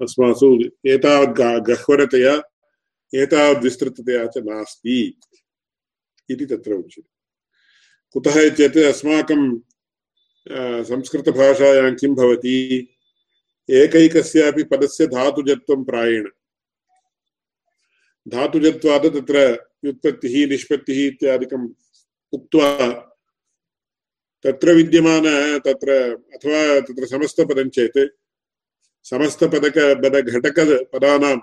अस्मासु 0.00 0.48
एतावत् 0.86 1.38
गह्वरतया 1.68 2.34
एतावद्विस्तृततया 3.12 4.26
च 4.26 4.38
नास्ति 4.44 4.98
इति 6.30 6.46
तत्र 6.46 6.72
उच्यते। 6.72 7.08
कुतः 8.14 8.48
चेत् 8.56 8.78
अस्माकं 8.78 9.42
संस्कृतभाषायां 10.84 11.94
किं 11.94 12.14
भवति? 12.14 12.56
एकैकस्यापि 13.68 14.62
पदस्य 14.70 15.06
धातुजत्वं 15.06 15.84
प्रायेण। 15.84 16.28
धातुजत्वात् 18.28 19.06
तत्र 19.06 19.38
व्युत्पत्तिः, 19.84 20.48
निष्पत्तिः 20.48 21.06
इत्यादिकम् 21.06 21.68
उक्त्वा 22.32 22.88
तत्र 24.44 24.72
विद्यमान, 24.72 25.22
तत्र 25.58 25.92
अथवा 26.34 26.80
तत्र 26.80 27.06
समस्तपदं 27.06 27.68
चेत् 27.68 28.08
समस्तपदक 29.02 29.78
पदघटकपदानाम् 29.78 31.40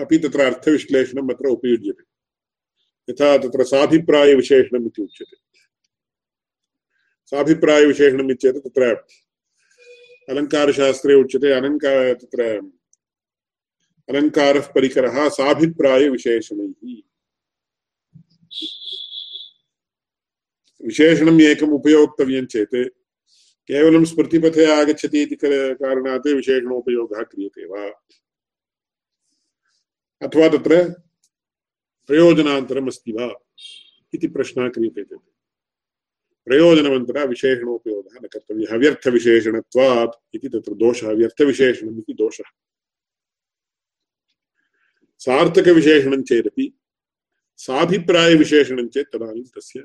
अपि 0.00 0.18
तत्र 0.18 0.40
अर्थविश्लेषणम् 0.40 1.30
अत्र 1.30 1.46
उपयुज्यते। 1.46 2.04
यथा 3.12 3.38
तत्र 3.38 3.64
साभिप्रायविशेषणम् 3.64 4.86
इति 4.86 5.02
उच्यते। 5.02 5.36
साभिप्रायविशेषणम् 7.26 8.30
इत्येतत् 8.30 8.68
तत्र 8.68 8.94
अलङ्कारशास्त्रे 10.28 11.14
उच्यते। 11.14 11.52
अलङ्कार 11.52 12.14
तत्र 12.14 12.70
अलङ्कारः 14.10 14.60
परिकरः 14.60 15.28
साभिप्रायविशेषणैः 15.28 17.02
विशेषणम् 20.86 21.40
एकम् 21.40 21.70
उपयोक्तव्यं 21.70 22.46
चेत् 22.46 22.88
केवलं 23.68 24.04
स्मृतिपथे 24.04 24.64
आगच्छति 24.64 25.22
इति 25.22 25.38
कारणात् 25.44 26.26
विशेषणोपयोगः 26.26 27.22
क्रियते 27.22 27.66
वा? 27.66 28.02
अथवा 30.22 30.48
तत्र 30.48 30.94
प्रयोजनान्तरम् 32.06 32.86
अस्ति 32.86 33.12
वा 33.12 33.34
इति 34.14 34.28
प्रश्नः 34.28 34.68
न 34.68 34.70
कर्तव्यः। 38.32 38.76
व्यर्थविशेषणत्वात् 38.76 40.34
इति 40.34 40.48
दोषः। 40.48 41.08
व्यर्थविशेषणम् 41.08 41.98
इति 41.98 42.12
दोषः। 42.12 42.69
सार्थकविशेषणं 45.20 46.22
चेदपि, 46.22 46.78
साभिप्रायविशेषणं 47.56 48.88
चेत् 48.88 49.16
तदानीं 49.16 49.42
तस्य 49.42 49.80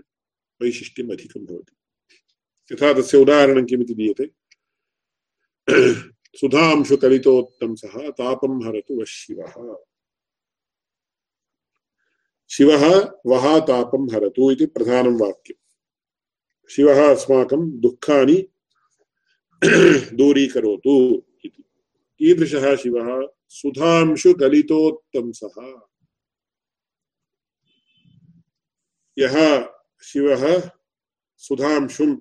वैशिष्ट्यम् 0.61 1.11
अधिकं 1.11 1.45
भवति। 1.45 1.75
यथा 2.71 3.01
तस्य 3.01 3.17
उदाहरणं 3.17 3.65
किमिति 3.65 3.93
दीयते? 3.93 4.31
सुधांशुकलितोत्तंसः 6.35 8.09
तापं 8.09 8.67
हरतु 8.67 8.99
वः 8.99 9.05
शिवः। 9.05 9.75
शिवः 12.49 13.11
वः 13.25 13.59
तापं 13.59 14.15
हरतु 14.15 14.51
इति 14.51 14.65
प्रधानं 14.65 15.19
वाक्यम्। 15.19 15.61
शिवः 16.69 17.11
अस्माकं 17.11 17.79
दुःखानि 17.79 18.47
दूरीकरोतु। 20.17 21.24
कीदृशः 22.19 22.75
शिवः? 22.75 23.27
सुधांशुकलितोत्तंसः 23.49 25.81
यः 29.19 29.69
शिवः? 30.03 30.69
सुधांशुं 31.37 32.17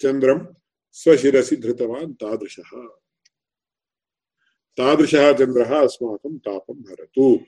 चन्द्रं 0.00 0.54
स्वशिरसि 0.92 1.56
धृतवान् 1.56 2.14
तादृशः। 2.14 2.88
तादृशः 4.76 5.32
चन्द्रः 5.32 5.84
अस्माकं 5.84 6.38
तापं 6.38 6.90
हरतु 6.90 7.38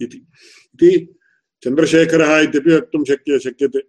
इति 0.00 1.14
चन्द्रशेखरः 1.64 2.38
इत्यपि 2.38 2.76
वक्तुं 2.76 3.04
शक्य, 3.04 3.38
शक्यते। 3.38 3.82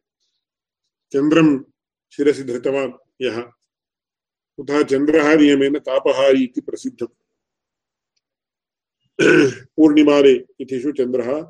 चन्द्रं 1.14 1.64
शिरसि 2.12 2.44
धृतवान् 2.44 2.94
यः। 3.22 3.52
कुतः 4.58 4.84
चन्द्रः 4.84 5.36
नियमेन 5.36 5.80
तापहारी 5.80 6.44
इति 6.44 6.62
प्रसिद्धम् 6.62 7.16
पूर्णिमारे 9.78 10.46
इतिषु 10.60 10.92
चन्द्रः 10.92 11.42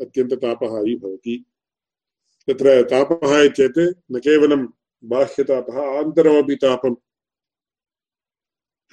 अत्यन्ततापहारी 0.00 0.96
भवति। 0.96 1.44
तत्र 2.48 2.82
तापः 2.82 3.48
चेत् 3.48 3.78
न 4.12 4.18
केवलं 4.18 4.66
बाह्यतापः, 5.04 5.78
आन्तरमपि 5.98 6.56
तापं 6.56 6.94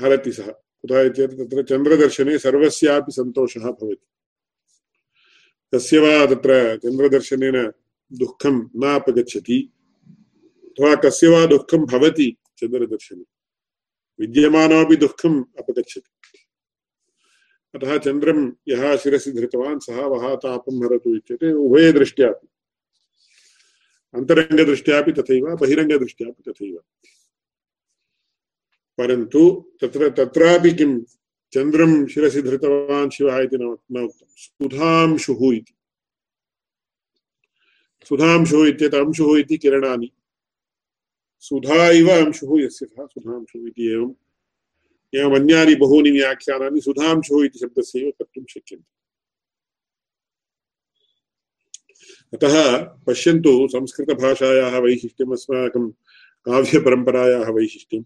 हरति 0.02 0.32
सः। 0.32 0.48
कुतः 0.52 1.10
चेत् 1.10 1.32
तत्र 1.32 1.64
चन्द्रदर्शने 1.64 2.38
सर्वस्यापि 2.38 3.12
सन्तोषः 3.12 3.72
भवति। 3.72 4.08
तस्य 5.72 6.00
वा 6.00 6.26
तत्र 6.26 6.78
चन्द्रदर्शनेन 6.78 7.72
दुःखं 8.14 8.70
न 8.76 8.96
अपगच्छति 8.96 9.74
अथवा 10.66 10.96
कस्य 10.96 11.28
वा 11.28 11.46
दुःखं 11.46 11.86
भवति 11.86 12.38
चन्द्रदर्शने 12.58 13.24
विद्यमानमपि 14.20 14.96
दुःखम् 14.96 15.44
अपगच्छति। 15.60 16.40
अतः 17.76 17.98
चन्द्रं 17.98 18.52
यः 18.68 18.98
शिरसि 18.98 19.32
धृतवान्, 19.32 19.80
सः 19.80 20.06
वः 20.06 20.36
तापं 20.36 20.86
हरतु 20.86 21.16
इत्यते 21.16 21.54
उभयदृष्ट्यापि 21.54 22.48
अन्तरङ्गदृष्ट्यापि 24.16 25.12
तथैव, 25.12 25.56
बहिरङ्गदृष्ट्यापि 25.56 26.52
तथैव। 26.52 26.84
परन्तु 28.98 29.72
तत्र, 29.82 30.10
तत्रापि 30.10 30.72
किं? 30.72 31.02
चन्द्रं 31.54 32.08
शिरसि 32.08 32.42
धृतवान् 32.42 33.10
शिवः 33.10 33.40
इति 33.40 33.58
न 33.58 33.64
उक्तं। 33.64 34.26
सुधांशुः 34.30 35.56
इति। 35.56 35.74
सुधांशुः 38.10 38.68
अंशुः 38.70 39.40
इति 39.40 39.58
किरणानि। 39.58 40.12
सुधा 41.44 41.90
इव 41.92 42.10
अंशुः 42.10 42.62
यस्य 42.62 42.86
सः 42.86 43.06
सुधांशुः 43.06 43.68
इति 43.68 43.88
एवम् 43.92 44.14
एवम् 45.16 45.36
अन्यानि 45.36 45.76
बहूनि 45.76 46.12
व्याख्यानानि 46.12 46.82
सुधांशुः 46.82 47.46
इति 47.46 47.60
शब्दस्यैव 47.60 48.12
कर्तुं 48.12 48.46
शक्यन्ते। 48.50 48.92
अतः 52.34 52.78
पश्यन्तु 53.08 53.68
संस्कृतभाषायाः 53.68 54.78
वैशिष्ट्यम् 54.78 55.34
अस्माकं 55.34 55.90
काव्यपरम्परायाः 56.46 57.50
वैशिष्ट्यं 57.52 58.04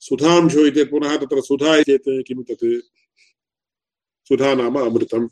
सुधांशु 0.00 0.66
इति 0.66 0.84
पुनः 0.84 1.16
तत्र 1.16 1.40
सुधा 1.40 1.82
चेत् 1.82 2.08
किं 2.08 2.42
तत्? 2.42 2.82
सुधा 4.28 4.54
नाम 4.54 4.76
अमृतम्। 4.80 5.28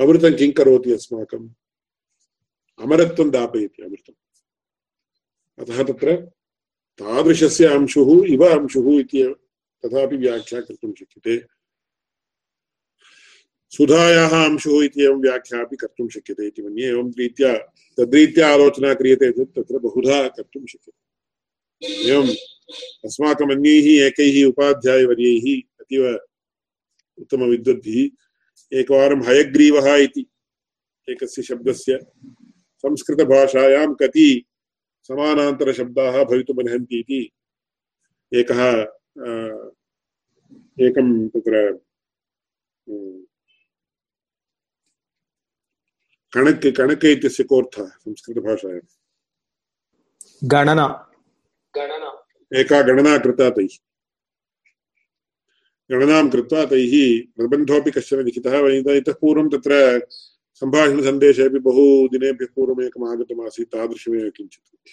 अमृतं 0.00 0.36
किं 0.36 0.52
करोति 0.52 0.92
अस्माकं 0.92 1.48
अमरत्वं 2.80 3.30
दापयति 3.30 3.82
अमृतम्। 3.82 4.25
अतः 5.58 5.82
तत्र 5.82 6.16
तादृशस्य 6.98 7.66
अंशुः 7.66 8.26
इव 8.28 8.44
अंशुः 8.44 9.00
इति 9.00 9.22
तथापि 9.84 10.16
व्याख्या 10.16 10.60
कर्तुं 10.60 10.92
शक्यते। 10.92 11.36
सुधायाः 13.70 14.44
अंशुः 14.44 14.84
इति 14.84 15.02
एवं 15.02 15.20
व्याख्या 15.22 15.60
अपि 15.60 15.76
कर्तुं 15.76 16.08
शक्यते 16.08 16.46
इति 16.46 16.62
मन्ये। 16.62 16.88
एवं 16.88 17.10
रीत्या, 17.18 17.56
तद्रीत्या 17.98 18.52
आलोचना 18.52 18.94
क्रियते 18.94 19.32
चेत् 19.32 19.54
तत्र 19.56 19.78
बहुधा 19.78 20.28
कर्तुं 20.28 20.66
शक्यते। 20.66 22.10
एवम् 22.10 22.30
अस्माकम् 23.04 23.52
अन्यैः, 23.52 24.06
एकैः 24.06 24.44
उपाध्यायवर्यैः 24.48 25.62
अतीव 25.80 26.18
उत्तमविद्वद्भिः 27.18 28.78
एकवारं 28.78 29.22
हयग्रीवः 29.26 29.94
इति 29.94 30.26
एकस्य 31.08 31.42
शब्दस्य 31.42 31.98
संस्कृतभाषायां 32.82 33.94
कति 33.94 34.44
समानान्तरशब्दाः 35.06 36.24
भवितुमर्हन्ति 36.24 37.00
इति 37.00 37.20
एकः 38.40 38.62
एकं 40.86 41.08
तत्र 41.34 41.54
कणक् 46.34 46.66
कणक 46.78 47.04
इत्यस्य 47.04 47.44
कोऽर्थः 47.44 47.86
संस्कृतभाषायां? 48.04 48.80
गणना। 50.52 50.86
गणना। 51.76 52.10
एका 52.60 52.82
गणना 52.88 53.18
कृता 53.18 53.50
तैः। 53.50 53.78
गणनां 55.90 56.28
कृत्वा 56.30 56.64
तैः 56.70 56.94
प्रबन्धोऽपि 57.36 57.90
कश्चन 57.90 58.22
लिखितः 58.24 58.54
इतः 59.00 59.14
पूर्वं 59.20 59.48
तत्र 59.50 59.74
सम्भाषणसन्देशे 60.56 61.42
अपि 61.42 61.58
बहु 61.58 62.08
दिनेभ्यः 62.12 62.48
पूर्वम् 62.56 62.84
एकम् 62.84 63.08
आगतमासीत् 63.08 63.72
तादृशमेव 63.72 64.30
किञ्चित्। 64.36 64.88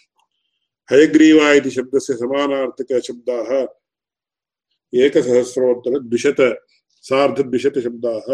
हयग्रीवा 0.90 1.52
इति 1.54 1.70
शब्दस्य 1.72 2.14
समानार्थकशब्दाः 2.14 3.50
एकसहस्रोत्तरद्विशत 5.04 6.40
सार्धद्विशतशब्दाः 7.10 8.28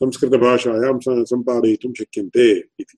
संस्कृतभाषायां 0.00 0.96
सम्पादयितुं 1.32 1.92
शक्यन्ते 1.98 2.46
इति। 2.80 2.96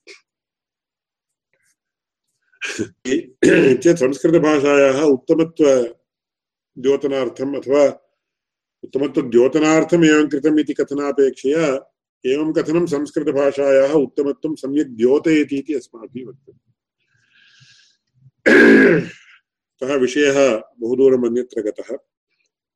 चेत् 3.83 3.99
संस्कृतभाषायाः 3.99 4.99
उत्तमत्वद्योतनार्थम् 5.03 7.57
अथवा 7.57 7.83
उत्तमत्वद्योतनार्थम् 8.85 10.05
एवं 10.05 10.29
कृतम् 10.29 10.61
इति 10.61 10.75
कथनापेक्षया 10.75 11.67
एवं 12.27 12.53
कथनं 12.53 12.87
संस्कृतभाषायाः 12.87 13.93
उत्तमत्वं 13.93 14.55
सम्यक् 14.55 14.89
द्योतयति 14.89 15.57
इति 15.57 15.75
अस्माभिः 15.75 16.27
वक्तव्यम्। 16.29 16.67
अतः 19.83 19.95
विषयः 19.95 20.57
बहुदूरम् 20.57 21.27
अन्यत्र 21.27 21.61
गतः। 21.61 21.97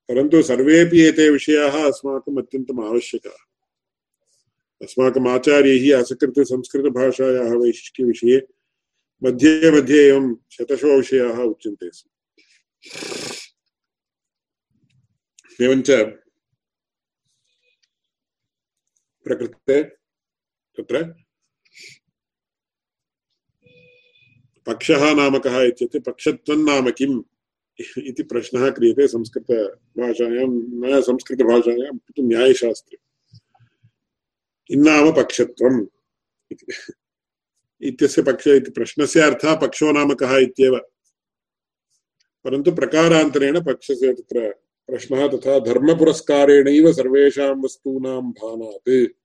परन्तु 0.08 0.42
सर्वेपि 0.42 1.00
एते 1.00 1.30
विषयाः 1.30 1.84
अस्माकम् 1.84 2.38
अत्यन्तम् 2.38 2.84
आवश्यकाः। 2.84 3.44
अस्माकम् 4.82 5.28
आचार्यैः 5.28 6.00
असकृतसंस्कृतभाषायाः 6.00 7.52
वैशिष्ट्यविषये 7.54 8.46
मध्ये 9.24 9.70
मध्ये 9.70 10.08
एवं 10.08 10.36
शतशो 10.50 10.96
विषयाः 10.96 11.42
उच्यन्ते। 11.42 11.90
स्म 11.92 12.10
एवञ्च 15.64 16.19
प्रकृते 19.30 19.82
तत्र? 20.76 21.04
पक्षः 24.66 25.14
नाम 25.14 25.38
कः 25.38 25.62
इत्युक्ते 25.62 26.00
पक्षत्वं 26.00 26.56
नाम 26.56 26.90
किम्? 26.90 27.22
इति 27.98 28.22
प्रश्नः 28.22 28.70
क्रियते 28.70 29.08
संस्कृतभाषायां 29.08 30.46
न 30.52 31.00
संस्कृतभाषायां 31.00 31.98
किन्तु 31.98 32.22
न्यायशास्त्रे। 32.22 32.98
इन्नाम 34.70 35.12
पक्षत्वम्? 35.12 35.86
इत्यस्य 37.82 38.22
पक्ष 38.22 38.46
इति 38.46 38.70
प्रश्नस्य 38.70 39.20
अर्थः 39.20 39.54
पक्षो 39.54 39.92
नाम 39.92 40.14
कः 40.14 40.36
इत्येव। 40.36 40.76
परन्तु 42.44 42.72
प्रकारान्तरेण 42.72 43.64
पक्षस्य 43.64 44.14
तत्र 44.14 44.50
प्रश्नः 44.86 45.28
तथा 45.28 45.58
धर्मपुरस्कारेणैव 45.58 46.92
सर्वेषां 46.92 47.62
वस्तूनां 47.62 48.22
भानात्। 48.22 49.19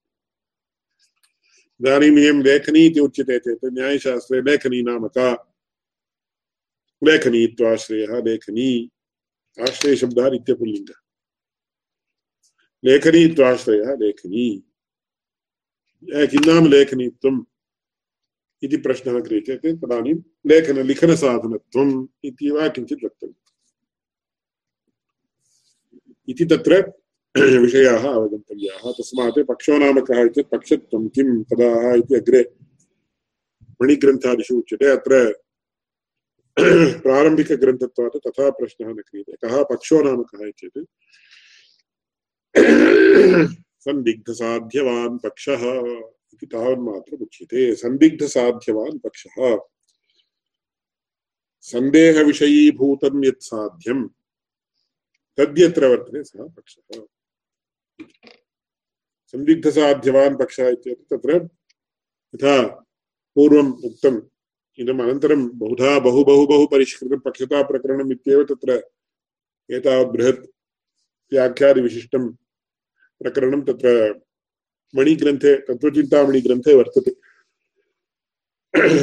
इदानीम् 1.81 2.19
इयं 2.19 2.37
लेखनी 2.43 2.85
इति 2.85 2.99
उच्यते 2.99 3.39
चेत् 3.39 3.65
न्यायशास्त्रे 3.65 4.41
लेखनी 4.41 4.81
नाम 4.81 5.07
का 5.07 5.29
लेखनीत्वाश्रयः 7.03 8.21
लेखनी 8.25 8.69
आश्रयशब्दः 9.59 10.29
नित्यपुल्लिङ्गः 10.31 10.99
लेखनी। 12.85 14.47
किं 16.31 16.41
नाम 16.47 16.63
लेखनीत्वम् 16.71 17.43
इति 18.63 18.77
प्रश्नः 18.77 19.19
क्रियते 19.23 19.55
चेत् 19.57 19.81
तदानीं 19.81 20.15
लेखन 20.47 20.77
लिखनसाधनत्वम् 20.87 22.07
इति 22.23 22.49
वा 22.51 22.67
किञ्चित् 22.67 23.03
वक्तव्यम्। 23.05 23.43
इति 26.29 26.45
तत्र 26.45 26.73
विषयाः 27.61 28.03
अवगन्तव्याः। 28.07 28.91
तस्मात् 28.91 29.39
पक्षो 29.47 29.77
नाम 29.77 29.99
कः 29.99 30.27
चेत् 30.27 30.51
पक्षत्वं 30.51 31.07
किं 31.07 31.43
तदाः 31.43 31.93
इति 31.93 32.15
अग्रे 32.15 32.41
मणिग्रन्थादिषु 33.81 34.57
उच्यते। 34.57 34.85
अत्र 34.87 35.15
प्रारम्भिकग्रन्थत्वात् 37.03 38.17
तथा 38.27 38.49
प्रश्नः 38.49 38.89
न 38.89 38.95
क्रियते। 38.95 39.35
कः 39.43 39.63
पक्षो 39.63 40.01
नाम 40.03 40.23
कः 40.23 40.51
चेत् 40.59 40.79
सन्दिग्धसाध्यवान् 43.85 45.19
पक्षः 45.19 45.63
इति 46.33 46.45
तावन्मात्रम् 46.45 47.21
उच्यते। 47.21 47.75
सन्दिग्धसाध्यवान् 47.75 48.99
पक्षः। 48.99 49.57
सन्देहविषयीभूतं 51.61 53.25
यत् 53.25 53.43
साध्यं, 53.43 54.07
तद्यत्र 55.37 55.87
वर्तते 55.87 56.23
सः 56.23 56.47
पक्षः। 56.47 57.03
सन्दिग्धसाध्यवान् 59.27 60.37
पक्षः 60.37 60.69
इत्येतत् 60.69 61.13
तत्र 61.13 61.49
यथा 62.35 62.83
पूर्वम् 63.35 63.85
उक्तम्। 63.85 64.21
इदम् 64.77 65.01
अनन्तरं 65.01 65.57
बहुधा 65.57 65.99
बहु 65.99 66.23
बहु 66.23 66.47
बहु 66.47 66.67
परिष्कृतं 66.67 67.19
पक्षताप्रकरणम् 67.19 68.11
इत्येव 68.11 68.43
तत्र 68.43 68.81
एतावत् 69.69 70.07
बृहत् 70.07 70.45
व्याख्यादिविशिष्टं 71.31 72.35
प्रकरणं 73.19 73.61
तत्र 73.61 74.19
मणिग्रन्थे, 74.95 75.61
तत्त्वचिन्तामणिग्रन्थे 75.61 76.75
वर्तते। 76.75 77.11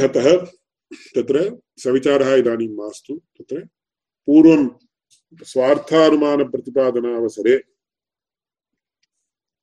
अतः 0.07 0.45
तत्र 1.15 1.59
सविचारः 1.77 2.35
इदानीं 2.35 2.75
मास्तु। 2.75 3.17
तत्र 3.17 3.67
पूर्वं 4.25 4.69
स्वार्थानुमानप्रतिपादनावसरे 5.43 7.61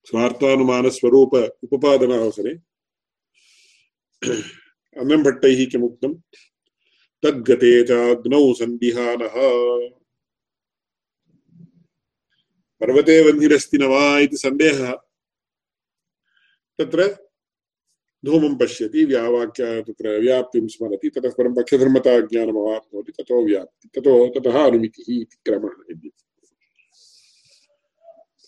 स्वार्थानुमानस्वरूप 0.05 1.35
उपपादनावसरे। 1.63 2.53
अन्नभट्टैः 5.01 5.67
किमुक्तं 5.71 6.15
तद्गते 7.23 7.83
चाग्नौ 7.85 8.55
सन्दिहानः 8.55 9.35
पर्वते 12.81 13.21
वह्निरस्ति 13.23 13.79
न 13.79 13.83
वा 13.83 14.19
इति 14.19 14.37
सन्देहः। 14.37 14.93
तत्र 16.79 17.27
धूमं 18.25 18.57
पश्यति, 18.57 19.05
व्यावाक्य 19.05 19.83
तत्र 19.83 20.19
व्याप्तिं 20.21 20.69
स्मरति, 20.69 21.09
ततः 21.09 21.31
परं 21.31 21.55
पक्षधर्मताज्ञानमवाप्नोति 21.55 23.13
ततो 23.13 23.47
व्याप्ति, 23.47 23.89
ततो 23.89 24.41
ततः 24.41 24.67
अनुमितिः 24.67 25.05
इति 25.09 25.37
क्रमः 25.45 25.71
विद्यते 25.89 26.30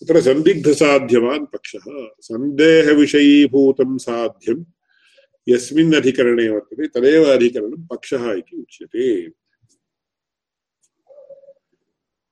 तत्र 0.02 0.20
सन्दिग्धसाध्यवान् 0.20 1.46
पक्षः। 1.46 2.08
सन्देहविषयीभूतं 2.20 3.98
साध्यं। 3.98 4.64
यस्मिन् 5.48 5.94
अधिकरणे 5.94 6.48
वर्तते, 6.48 6.88
तदेव 6.88 7.24
अधिकरणं 7.24 7.86
पक्षः 7.86 8.32
इति 8.32 8.56
उच्यते। 8.56 9.30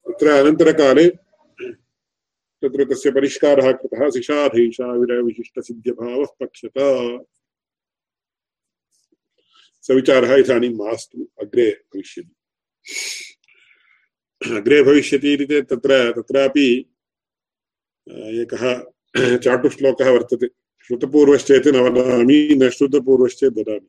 तत्र 0.07 0.29
अनन्तरकाले 0.29 1.11
तत्र 2.63 2.85
तस्य 2.85 3.11
परिष्कारः 3.11 3.73
कृतः 3.73 4.11
सिषाधैषाविरविशिष्टसिद्ध्यभावः 4.11 6.27
पक्षता। 6.41 7.19
सविचारः 9.83 10.35
इदानीं 10.35 10.71
मास्तु, 10.71 11.29
अग्रे 11.41 11.71
भविष्यति। 11.71 12.31
अग्रे 14.57 14.83
भविष्यति 14.83 15.33
इति 15.33 15.47
चेत् 15.47 15.69
तत्र, 15.69 16.13
तत्रापि 16.13 16.87
एकः 18.11 18.83
चाटुश्लोकः 19.37 20.11
वर्तते। 20.11 20.47
श्रुतपूर्वश्चेत् 20.89 21.67
न 21.67 21.77
वदामि 21.77 22.59
न 22.63 22.69
श्रुतपूर्वश्चेत् 22.71 23.55
ददामि। 23.55 23.89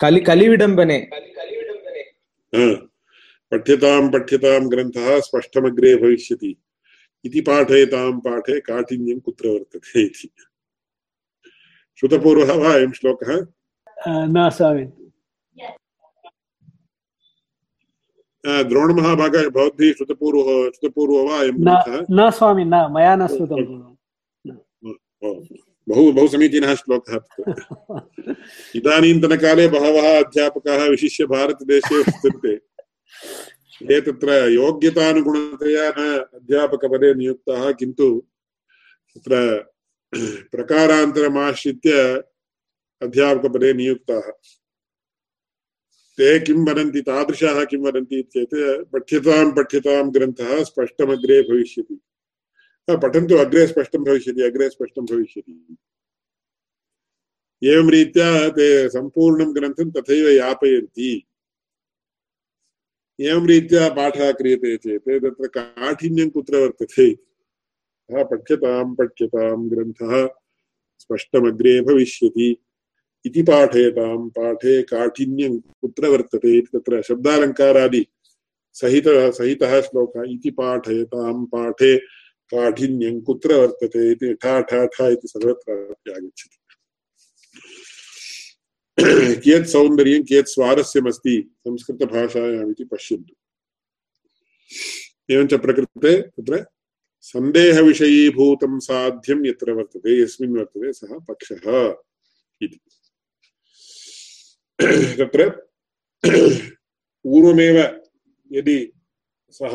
कलि 0.00 0.20
कलिविडम्बने। 0.20 0.98
पठ्यतां 3.50 4.10
पठ्यतां 4.10 4.70
ग्रन्थः 4.70 5.20
स्पष्टमग्रे 5.20 5.94
भविष्यति। 5.96 6.56
इति 7.24 7.40
पाठयतां 7.40 8.20
पाठे 8.20 8.60
काठिन्यं 8.60 9.20
कुत्र 9.20 9.48
वर्तते 9.48 10.02
इति। 10.02 10.30
श्रुतपूर्वः 12.00 12.54
वा 12.54 12.72
अयं 12.74 12.92
श्लोकः? 12.92 13.46
न 14.08 14.50
स्वामि 14.52 14.99
द्रोणमहाभाग 18.46 19.36
भवद्भिः 19.54 19.92
श्रुतपूर्वः 19.92 20.68
श्रुतपूर्वो 20.76 21.28
वा 21.28 21.38
अयं 21.40 21.56
न 22.10 22.30
स्वामि 22.36 22.64
न 22.64 22.74
मया 22.92 23.16
न 23.16 23.26
श्रुतं। 23.26 23.64
बहु 25.88 26.12
बहु 26.12 26.28
समीचीनः 26.28 26.74
श्लोकः 26.74 27.18
इदानीन्तनकाले 28.78 29.68
बहवः 29.68 30.06
अध्यापकाः 30.18 30.84
विशिष्य 30.88 31.24
भारतदेशे 31.26 31.98
वर्तन्ते 31.98 32.54
ये 33.92 34.00
तत्र 34.00 34.30
योग्यतानुगुणतया 34.52 35.88
न 35.98 36.00
अध्यापकपदे 36.34 37.14
नियुक्ताः 37.14 37.70
किन्तु 37.80 38.08
तत्र 39.16 39.36
प्रकारान्तरमाश्रित्य 40.52 41.92
अध्यापकपदे 43.02 43.72
नियुक्ताः। 43.72 44.30
ते 46.20 46.38
किं 46.40 46.66
वदन्ति? 46.66 47.00
तादृशाः 47.00 47.64
किं 47.64 47.78
वदन्ति 47.78 48.22
चेत् 48.22 48.84
पठ्यतां 48.92 49.52
पठ्यतां 49.52 50.14
ग्रन्थः 50.14 50.64
स्पष्टमग्रे 50.64 51.42
भविष्यति। 51.42 52.00
पठन्तु, 52.90 53.34
अग्रे 53.34 53.66
स्पष्टं 53.66 54.04
भविष्यति, 54.04 54.42
अग्रे 54.42 54.68
स्पष्टं 54.70 55.04
भविष्यति। 55.04 55.76
एवं 57.64 57.90
रीत्या 57.90 58.48
ते 58.48 58.88
सम्पूर्णं 58.88 59.54
ग्रन्थं 59.54 59.90
तथैव 59.90 60.28
यापयन्ति। 60.28 61.26
एवं 63.20 63.46
रीत्या 63.46 63.88
पाठः 63.88 64.32
क्रियते 64.32 64.76
चेत् 64.76 65.24
तत्र 65.24 65.46
काठिन्यं 65.46 66.30
कुत्र 66.30 66.56
वर्तते? 66.56 67.14
पठ्यतां 68.10 68.94
पठ्यतां 68.94 69.70
ग्रन्थः 69.70 70.28
स्पष्टमग्रे 70.98 71.80
भविष्यति। 71.80 72.56
इति 73.24 73.42
पाठयतां 73.42 74.28
पाठे 74.28 74.82
काठिन्यं 74.82 75.58
कुत्र 75.60 76.08
वर्तते 76.08 76.56
इति 76.58 76.78
तत्र 76.78 77.02
शब्दालङ्कारादि 77.02 78.06
सहित, 78.72 79.04
सहितः 79.08 79.80
श्लोकः 79.80 80.22
इति 80.28 80.50
पाठयतां 80.50 81.44
पाठे 81.46 81.96
काठिन्यं 82.52 83.20
कुत्र 83.20 83.54
वर्तते 83.54 84.10
इति 84.12 84.34
ठा 84.34 84.60
ठा 84.60 84.86
ठा 84.86 85.08
इति 85.08 85.28
सर्वत्र 85.28 85.72
आगच्छति। 86.16 86.56
कियत् 89.44 89.66
सौन्दर्यं, 89.66 90.22
कियत् 90.22 90.48
स्वारस्यमस्ति 90.48 91.50
संस्कृतभाषायाम् 91.68 92.70
इति 92.70 92.84
पश्यन्तु। 92.84 93.34
एवञ्च 95.34 95.54
प्रकृते 95.54 96.20
तत्र 96.22 96.64
सन्देहविषयीभूतं 97.20 98.78
साध्यं 98.78 99.46
यत्र 99.46 99.72
वर्तते, 99.72 100.22
यस्मिन् 100.22 100.56
वर्तते 100.56 100.92
सः 100.92 101.18
पक्षः 101.18 101.64
इति। 102.62 102.80
तत्र 104.82 105.50
पूर्वमेव 107.22 107.78
यदि 108.52 108.92
सः 109.50 109.74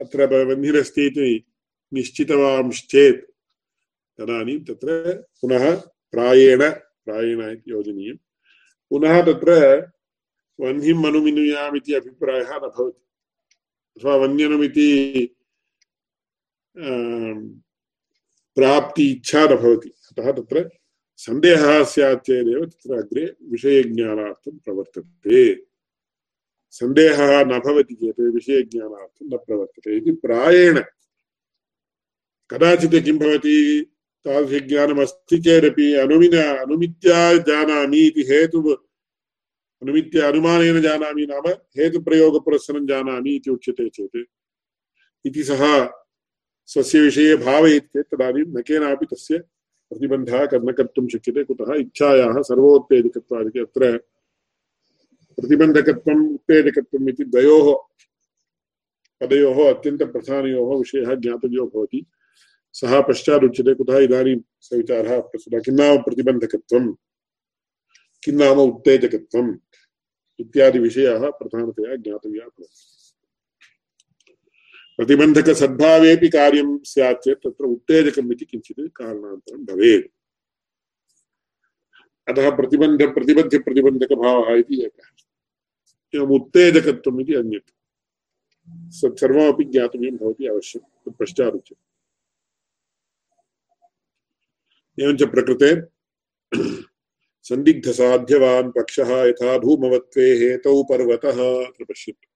अत्र 0.00 0.26
बन्धिरस्ति 0.46 1.06
इति 1.06 1.44
निश्चितवांश्चेत् 1.92 3.24
तदानीं 4.18 4.58
तत्र 4.64 5.14
पुनः 5.40 5.64
प्रायेण 6.12 6.70
प्रायेण 7.04 7.40
इति 7.50 7.70
योजनीयं। 7.70 8.16
पुनः 8.90 9.22
तत्र 9.22 9.50
वह्निम् 10.60 11.06
अनुमिनुयाम् 11.06 11.76
इति 11.76 11.94
अभिप्रायः 11.94 12.50
न 12.56 12.58
भवति। 12.58 13.02
अथवा 13.96 14.16
वन्यनुमिति 14.16 14.88
प्राप्ति 18.56 19.10
इच्छा 19.10 19.44
न 19.44 19.56
भवति। 19.56 19.88
अतः 19.88 20.32
तत्र 20.32 20.70
सन्देहः 21.18 21.82
स्यात् 21.84 22.24
चेदेव 22.26 22.64
तत्र 22.64 22.94
अग्रे 22.94 23.24
विषयज्ञानार्थं 23.50 24.56
प्रवर्तते 24.58 25.42
सन्देहः 26.74 27.32
न 27.44 27.58
भवति 27.58 27.94
चेत् 27.94 28.20
विषयज्ञानार्थं 28.34 29.26
न 29.26 29.36
प्रवर्तते 29.38 29.96
इति 29.96 30.12
प्रायेण 30.22 30.80
कदाचित् 32.50 32.96
किं 33.04 33.16
भवति 33.18 33.56
तादृशज्ञानमस्ति 34.26 35.38
चेदपि 35.38 35.92
अनुमिन 36.02 36.36
अनुमित्या 36.36 37.20
जानामि 37.48 38.00
इति 38.06 38.26
हेतु 38.30 38.62
अनुमित्य 39.82 40.20
अनुमानेन 40.22 40.80
जानामि 40.82 41.26
नाम 41.26 41.48
हेतुप्रयोगपुरस्सरं 41.78 42.86
जानामि 42.86 43.34
इति 43.36 43.50
उच्यते 43.50 43.88
चेत् 43.88 44.16
इति 45.24 45.44
सः 45.44 45.64
स्वस्य 46.68 47.00
विषये 47.00 47.34
भावयति 47.38 47.86
चेत् 47.88 48.14
तदानीं 48.14 48.44
न 48.48 48.62
केनापि 48.62 49.06
तस्य 49.06 49.42
प्रतिबन्धः 49.90 50.48
न 50.54 50.72
कर्तुं 50.72 51.08
शक्यते, 51.08 51.44
कुतः 51.44 51.74
इच्छायाः 51.74 52.42
सर्वोत्तेजकत्वादिति 52.42 53.58
अत्र 53.58 53.96
प्रतिबन्धकत्वम् 55.40 56.34
उत्तेजकत्वम् 56.34 57.08
इति 57.08 57.24
द्वयोः 57.24 57.76
पदयोः 59.20 59.74
अत्यन्तप्रधानयोः 59.74 60.78
विषयः 60.78 61.14
ज्ञातव्यो 61.14 61.66
भवति। 61.66 62.06
सः 62.72 63.00
पश्चादुच्यते, 63.00 63.74
कुतः 63.74 63.98
इदानीं 63.98 64.40
स 64.60 64.70
विचारः 64.72 65.20
प्रस्तुतः, 65.20 65.60
किं 65.60 65.72
नाम 65.72 65.98
प्रतिबन्धकत्वं 65.98 66.94
किं 68.24 68.32
नाम 68.32 68.58
उत्तेजकत्वम्? 68.58 69.56
इत्यादिविषयाः 70.40 71.30
प्रधानतया 71.30 71.96
ज्ञातव्याः 71.96 72.46
भवन्ति। 72.46 72.93
प्रतिबन्धकसद्भावेपि 74.96 76.28
कार्यं 76.28 76.78
स्यात् 76.84 77.24
चेत् 77.24 77.38
तत्र 77.38 77.64
उत्तेजकम् 77.64 78.32
इति 78.32 78.44
किञ्चित् 78.44 78.80
अतः 82.28 82.56
प्रतिबन्ध, 82.56 83.14
प्रतिबद्ध, 83.14 83.64
प्रतिबन्धकभावः 83.64 84.54
इति 84.54 84.82
एकः 84.82 85.08
एवम् 86.14 86.32
उत्तेजकत्वम् 86.32 87.20
अन्यत्। 87.34 87.70
ज्ञातव्यं 89.70 90.16
भवति 90.16 90.46
अवश्यं 90.46 91.12
एवञ्च 95.00 95.22
प्रकृते 95.22 95.82
सन्दिग्धसाध्यवान् 97.42 98.70
पक्षः 98.70 99.24
यथा 99.24 99.58
धूमवत्वे 99.58 100.34
हेतौ 100.34 100.82
पर्वतः 100.82 101.66
अत्र 101.66 101.84
पश्यन्तु 101.84 102.33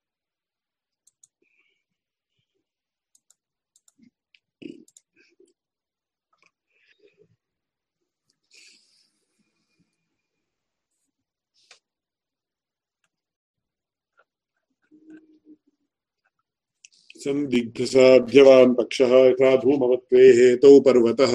सन्दिग्धसाध्यवान् 17.19 18.75
पक्षः 18.75 19.13
यथा 19.27 19.57
धूमवत्वे 19.57 20.27
हेतौ 20.29 20.81
पर्वतः। 20.81 21.35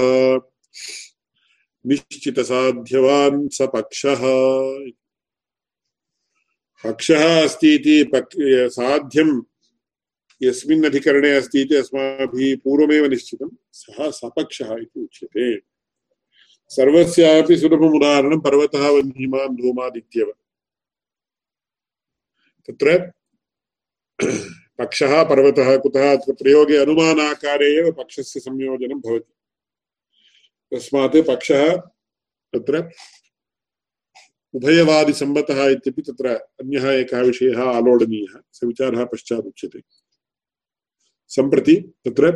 निश्चितसाध्यवान् 1.86 3.50
स 3.50 3.62
पक्षः 3.62 4.22
पक्षः 6.84 7.44
अस्ति 7.44 7.74
इति 7.76 8.10
साध्यं 8.72 9.42
यस्मिन् 10.42 10.86
अधिकरणे 10.86 11.32
अस्ति 11.32 11.62
इति 11.62 11.76
अस्माभिः 11.76 12.56
पूर्वमेव 12.64 13.06
निश्चितं। 13.06 13.50
सः 13.72 14.10
सपक्षः 14.12 14.76
इति 14.82 15.00
उच्यते। 15.02 15.60
सर्वस्यापि 16.70 17.58
सुलभम् 17.58 17.96
उदाहरणं 17.96 18.40
पर्वतः, 18.40 18.90
वह्निमान् 18.90 19.58
तत्र 22.68 23.12
पक्षः 24.80 25.24
पर्वतः 25.30 25.76
कुतः 25.78 26.16
प्रयोगे 26.32 26.78
अनुमानाकारे 26.78 27.68
एव 27.78 27.92
पक्षस्य 27.92 28.40
संयोजनं 28.40 29.00
भवति। 29.00 29.34
तस्मात् 30.72 31.18
पक्षः 31.28 31.76
तत्र 32.54 32.90
उभयवादिसम्मतः 34.54 35.60
इत्यपि 35.68 36.02
तत्र 36.02 36.34
अन्यः 36.62 36.90
एकः 36.92 37.22
विषयः 37.22 37.62
आलोडनीयः 37.62 38.40
स 38.54 38.64
विचारः 38.64 39.06
पश्चात् 39.14 39.46
उच्यते 39.46 39.82
सम्प्रति 41.32 41.76
तत्र 42.06 42.32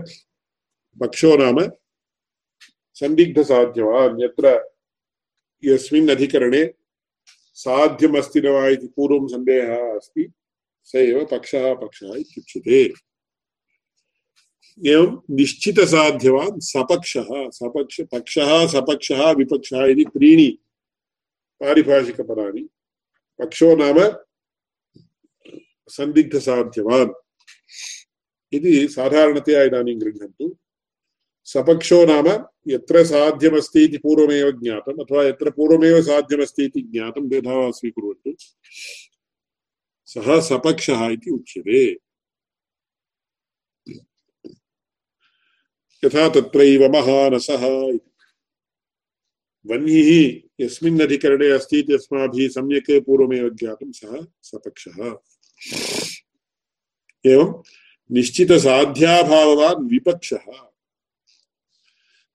पक्षो 0.97 1.35
नाम 1.37 1.59
सन्दिग्धसाध्यवान् 2.97 4.21
यत्र 4.21 4.57
यस्मिन् 5.63 6.09
अधिकरणे 6.11 6.63
साध्यमस्ति 7.57 8.41
न 8.41 8.47
वा 8.53 8.67
इति 8.67 8.87
पूर्वं 8.95 9.27
सन्देहः 9.27 9.95
अस्ति। 9.95 10.23
स 10.87 10.95
एव 10.97 11.23
पक्षः 11.31 11.73
पक्षः 11.75 12.15
इत्युच्यते 12.15 12.81
एवं 14.81 15.17
निश्चितसाध्यवान् 15.35 16.59
सपक्षः 16.61 17.29
सपक्ष 17.51 18.01
पक्षः 18.11 18.65
सपक्षः 18.67 19.29
विपक्षः 19.31 19.85
इति 19.85 20.03
त्रीणि 20.07 20.49
पारिभाषिकपदानि 21.61 22.67
पक्षो 23.39 23.75
नाम 23.75 23.99
सन्दिग्धसाध्यवान् 25.89 27.11
इति 28.53 28.87
साधारणतया 28.87 29.63
इदानीं 29.63 29.99
गृह्णन्तु 30.01 30.55
सपक्षो 31.47 32.03
नाम 32.05 32.27
यत्र 32.67 33.03
साध्यमस्ति 33.05 33.83
इति 33.83 33.97
पूर्वमेव 33.97 34.51
ज्ञातम् 34.59 35.01
अथवा 35.01 35.23
यत्र 35.23 35.49
पूर्वमेव 35.49 36.01
साध्यमस्ति 36.01 36.65
इति 36.65 36.81
ज्ञातं 36.83 37.27
द्विधा 37.29 37.69
स्वीकुर्वन्तु 37.71 38.31
सः 40.07 40.41
सपक्षः 40.41 41.07
इति 41.07 41.31
उच्यते। 41.31 41.97
यथा 46.05 46.29
तत्रैव 46.29 46.91
महानसः। 46.91 47.65
वह्निः 49.65 50.41
यस्मिन् 50.65 51.01
अधिकरणे 51.01 51.49
अस्ति 51.49 51.79
इति 51.79 51.93
अस्माभिः 51.93 52.49
सम्यक् 52.49 53.05
पूर्वमेव 53.05 53.49
ज्ञातं 53.49 53.91
सः 53.91 54.27
विपक्षः। 59.87 60.69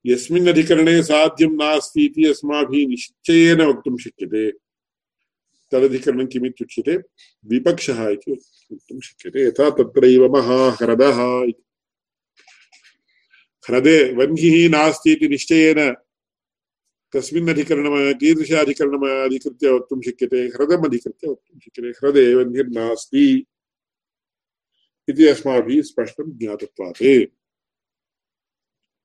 यस्मिन् 0.06 0.48
अधिकरणे 0.48 1.02
साध्यं 1.02 1.50
नास्ति 1.52 2.04
इति 2.04 2.24
अस्माभिः 2.24 2.88
निश्चयेन 2.88 3.62
वक्तुं 3.62 3.96
शक्यते। 3.96 4.61
तदधिकरणं 5.72 6.26
किमित्युच्यते 6.26 6.96
विपक्षः 7.44 8.08
इति 8.08 8.32
वक्तुं 8.32 9.00
शक्यते। 9.00 9.46
यथा 9.46 9.70
तत्रैव 9.70 10.32
महाह्रदः 10.32 11.42
इति। 11.48 11.62
ह्रदे 13.68 14.12
वह्निः 14.12 14.70
नास्ति 14.70 15.12
इति 15.12 15.28
निश्चयेन 15.28 15.96
कस्मिन् 17.16 17.48
अधिकरणम् 17.48 18.14
कीदृश 18.14 18.52
अधिकरणम् 18.52 19.24
अधिकृत्य 19.24 19.70
वक्तुं 19.70 20.00
शक्यते? 20.00 20.36
ह्रदम् 20.36 20.84
अधिकृत्य 20.84 21.28
वक्तुं 21.28 21.58
शक्यते। 21.58 21.88
ह्रदे 21.88 22.34
वह्निर्नास्ति 22.34 23.46
इति 25.08 25.26
अस्माभिः 25.26 25.82
स्पष्टं 25.82 26.38
ज्ञातत्वात्। 26.38 27.02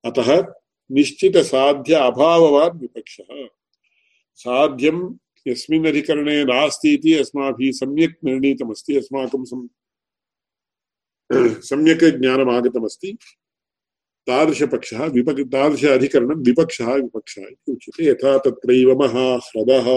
अतः 0.05 0.53
निश्चितसाध्य 0.91 1.93
अभाववान् 1.93 2.79
विपक्षः। 2.79 3.47
साध्यं 4.35 5.17
यस्मिन् 5.47 5.87
अधिकरणे 5.87 6.43
नास्ति 6.45 6.93
इति 6.93 7.13
अस्माभिः 7.13 7.71
सम्यक् 7.71 8.23
निर्णीतमस्ति, 8.25 8.97
अस्माकं 8.97 9.43
सम् 9.45 9.67
सम्यक् 11.63 12.03
ज्ञानम् 12.19 12.49
आगतमस्ति 12.49 13.11
तादृशपक्षः 14.27 15.03
विपक्, 15.15 15.39
तादृश 15.51 15.83
अधिकरणं 15.85 16.43
विपक्षः 16.43 16.93
विपक्षः 16.93 17.41
इति 17.41 17.71
उच्यते। 17.71 18.05
यथा 18.05 18.37
तत्रैव 18.37 18.89
महाह्रदः 18.99 19.87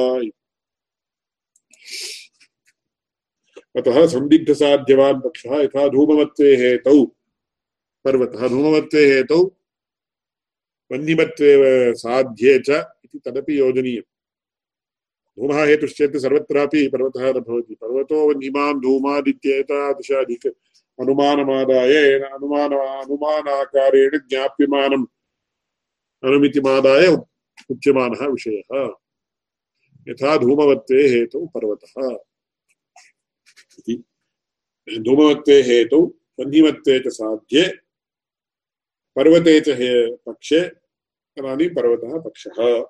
अतः 3.78 4.06
सन्दिग्धसाध्यवान् 4.06 5.20
पक्षः 5.20 5.54
यथा 5.62 5.88
धूमवत्वे 5.88 6.54
हेतौ, 6.56 7.04
पर्वतः 8.04 8.48
धूमवत्वे 8.48 9.02
हेतौ 9.06 9.42
वह्निमत्वेव 10.90 11.62
साध्ये 11.94 12.58
च 12.58 12.70
इति 13.04 13.18
तदपि 13.26 13.58
योजनीयम्। 13.58 14.09
धूमः 15.40 15.64
हेतुश्चेत् 15.64 16.16
सर्वत्रापि 16.16 16.88
पर्वतः 16.88 17.30
न 17.30 17.32
भवति। 17.32 17.74
पर्वतो 17.74 18.28
वह्निमान् 18.28 18.80
धूमादित्येतादृशाधिक 18.80 20.46
अनुमानमादाय 21.00 22.18
अनुमान 22.20 22.72
अनुमानाकारेण 22.72 24.10
ज्ञाप्यमानम् 24.28 25.06
अनुमितिमादाय 26.24 27.06
उच्यमानः 27.70 28.26
विषयः। 28.26 28.94
यथा 30.08 30.36
धूमवत्वे 30.36 31.08
हेतौ 31.08 31.46
पर्वतः। 31.46 32.18
इति। 33.78 34.04
धूमवत्वे 34.98 35.62
हेतौ 35.62 36.00
वह्निमत्वे 36.40 36.98
च 37.00 37.08
साध्ये, 37.08 37.68
पर्वते 39.16 39.60
च 39.60 39.68
हे 39.68 40.16
पक्षे, 40.16 40.60
तदानीं 41.36 41.68
पर्वतः 41.68 42.20
पक्षः। 42.20 42.86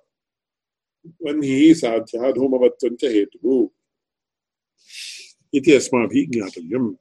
वह्निः 1.07 1.75
साध्यः 1.75 2.33
धूमवत्वं 2.33 2.97
च 2.97 3.05
हेतुः 3.05 3.69
इति 5.55 5.73
अस्माभिः 5.73 6.31
ज्ञातव्यम्। 6.31 6.95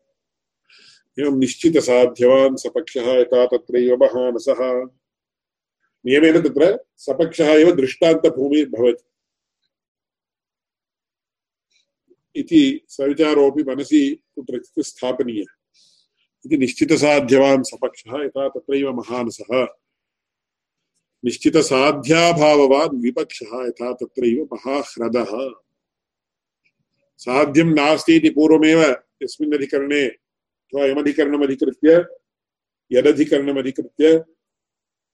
एवं 1.19 1.39
निश्चितसाध्यवान् 1.39 2.55
सपक्षः 2.57 3.07
यथा 3.11 3.45
तत्रैव 3.45 3.97
महानसः। 4.03 4.61
नियमेन 6.05 6.41
तत्र 6.41 6.79
सपक्षः 6.97 7.49
एव 7.51 7.71
दृष्टान्तभूमिर्भवति 7.75 9.05
इति 12.35 12.85
सविचारोऽपि 12.89 13.63
मनसि 13.63 14.19
कुत्रचित् 14.35 14.85
स्थापनीयः 14.85 15.55
इति 16.45 16.57
निश्चितसाध्यवान् 16.57 17.63
सपक्षः 17.63 18.23
यथा 18.23 18.49
तत्रैव 18.49 18.93
महानसः। 18.93 19.65
निश्चितसाध्याभाववान् 21.25 23.01
विपक्षः 23.01 23.65
यथा 23.65 23.93
तत्रैव 23.93 24.49
महाह्रदः। 24.53 25.49
साध्यं 27.17 27.65
नास्ति 27.65 28.29
पूर्वमेव 28.29 28.81
यस्मिन् 29.23 29.53
अधिकरणे 29.53 30.07
अथवा 30.07 30.85
यमधिकरणमधिकृत्य, 30.85 32.05
यदधिकरणमधिकृत्य 32.91 34.23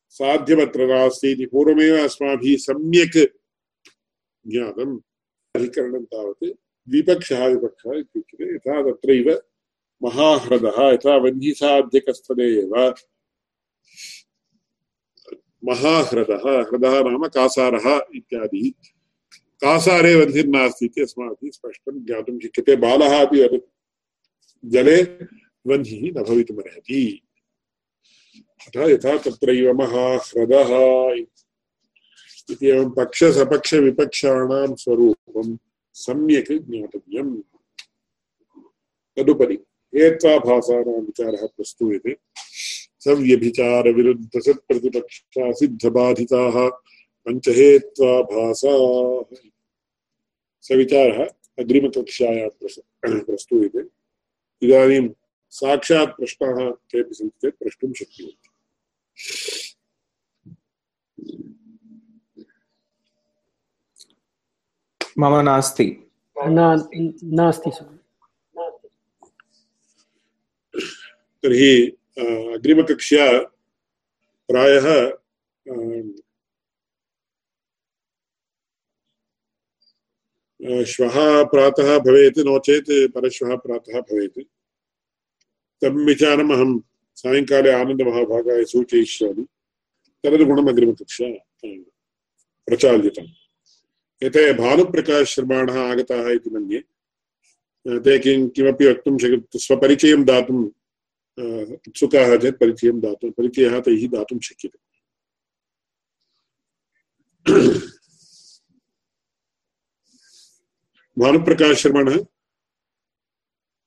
साध्यमत्र 0.10 0.88
नास्ति 0.88 1.32
इति 1.32 1.46
पूर्वमेव 1.46 2.04
अस्माभिः 2.04 2.58
सम्यक् 2.58 3.18
ज्ञातम्। 4.48 5.00
अधिकरणं 5.56 6.04
तावत् 6.04 6.44
विपक्षः 6.90 7.46
विपक्षः 7.48 7.98
इत्युच्यते। 7.98 8.56
यथा 8.56 8.92
तत्रैव 8.92 9.42
महाह्रदः, 10.04 10.94
यथा 10.94 11.18
वह्निसाध्यकस्थले 11.18 12.60
एव 12.60 12.94
महाह्रदः, 15.66 16.62
ह्रदः 16.62 17.10
नाम 17.10 17.28
कासारः 17.28 18.02
इत्यादि। 18.16 18.74
कासारे 19.62 20.16
वह्निर्नास्ति 20.16 20.86
इति 20.86 21.02
अस्माभिः 21.02 21.52
स्पष्टं 21.52 22.06
ज्ञातुं 22.06 22.40
शक्यते। 22.40 22.76
बालः 22.76 23.26
अपि 23.26 23.62
जले 24.66 25.04
वह्निः 25.68 26.12
न 26.18 26.24
भवितुमर्हति। 26.24 27.22
अतः 28.68 28.84
यथा 28.84 29.18
तत्रैव 29.18 29.74
महाह्रदः 29.74 30.70
इति 32.50 32.68
एवं 32.68 32.90
पक्षसपक्षविपक्षाणां 32.90 34.76
स्वरूपं 34.76 35.58
सम्यक् 35.94 36.52
ज्ञातव्यम्। 36.52 37.42
तदुपरि 39.18 39.56
हेत्वाभासानां 39.96 41.02
विचारः 41.02 41.48
प्रस्तूयते। 41.48 42.18
सव्यभिचारविरुद्धसत्प्रतिपक्षा 43.06 45.52
सिद्धबाधिताः 45.52 46.58
पञ्चहेत्वाभासाः 47.26 48.84
सविचारः 50.62 51.20
अग्रिमकक्षायां 51.60 52.50
प्रस्तूयते। 53.28 53.82
इदानीं 54.66 55.08
साक्षात् 55.50 56.16
प्रश्नाः 56.18 56.70
केऽपि 56.92 57.14
सन्ति 57.14 57.38
चेत् 57.42 57.60
प्रष्टुं 57.60 57.94
शक्नुवन्ति। 57.94 58.50
मम 65.20 65.36
नास्ति। 65.42 65.86
नास्ति 66.38 67.72
तर्हि 71.44 71.72
अग्रिमकक्ष्या 72.18 73.26
प्रायः 74.50 74.86
श्वः 80.88 81.44
प्रातः 81.44 81.98
भवेत्, 82.00 82.40
नो 82.40 82.60
चेत् 82.60 82.92
परश्वः 83.14 83.56
प्रातः 83.56 84.00
भवेत्। 84.02 84.40
तं 85.82 86.06
विचारम् 86.06 86.52
अहं 86.52 86.80
सायङ्काले 87.16 87.72
आनन्दमहाभागाय 87.72 88.64
सूचयिष्यामि। 88.66 89.46
तदनुगुणम् 90.24 90.70
अग्रिमकक्षा 90.70 91.28
प्रचाल्यताम्। 92.68 93.28
एते 94.24 94.54
भानुप्रकाशशर्माणः 94.54 95.78
आगताः 95.92 96.30
इति 96.32 96.50
मन्ये 96.50 96.80
ते 98.00 98.20
किं 98.20 98.50
किमपि 98.50 98.86
वक्तुं 98.88 99.18
शक् 99.18 99.58
स्वपरिचयं 99.58 100.24
दातुम् 100.26 100.70
उत्सुकाः 101.38 102.36
चेत् 102.42 102.60
परिचयं 102.60 103.00
दातुं 103.02 103.32
परिचयः 103.38 103.80
तैः 103.88 104.08
दातुं 104.12 104.40
शक्यते 104.48 104.78
भानुप्रकाशशर्मणः 111.18 112.18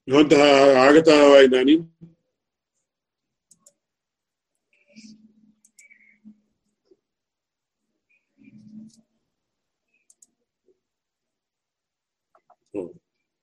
भवन्तः 0.09 0.43
आगताः 0.83 1.23
वा 1.29 1.41
इदानीम् 1.49 1.85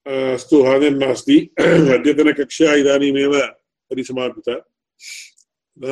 अस्तु 0.05 0.61
हानिर्नास्ति 0.65 1.37
अद्यतनकक्षा 1.59 2.73
इदानीमेव 2.81 3.35
परिसमापिता। 3.89 4.55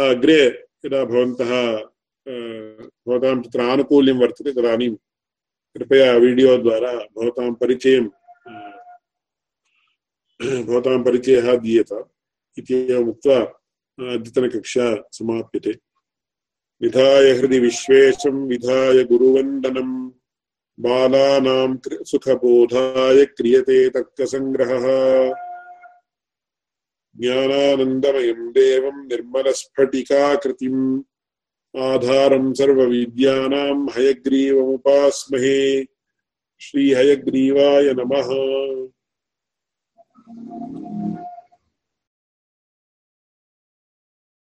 अग्रे 0.09 0.41
यदा 0.85 1.03
भवन्तः 1.05 1.51
भवतां 3.07 3.41
तत्र 3.41 3.61
आनुकूल्यं 3.61 4.15
वर्तते, 4.15 4.51
तदानीं 4.51 4.95
कृपया 5.75 6.11
वीडियो 6.13 6.57
द्वारा 6.57 6.93
भवतां 6.93 7.53
परिचयं 7.53 8.05
भवतां 10.65 11.03
परिचयः 11.03 11.55
दीयत 11.55 11.91
इति 12.57 12.75
एवम् 12.91 13.09
उक्त्वा 13.09 13.39
अद्यतनकक्षा 14.13 14.87
समाप्यते। 15.11 15.73
विधाय 16.81 17.31
हृदि 17.31 17.59
विश्वेशं, 17.59 18.35
विधाय 18.47 19.03
गुरुवन्दनम् 19.03 20.11
बालानां 20.79 22.03
सुखबोधाय 22.03 23.25
क्रियते 23.25 23.89
तर्कसङ्ग्रहः। 23.89 24.85
ज्ञानानन्दमयं 27.19 28.41
देवम् 28.51 29.07
निर्मलस्फटिकाकृतिम् 29.07 31.01
आधारम् 31.75 32.53
सर्वविद्यानाम् 32.53 33.89
हयग्रीवमुपास्महे 33.95 35.59
श्रीहयग्रीवाय 36.61 37.93
नमः। 37.93 38.29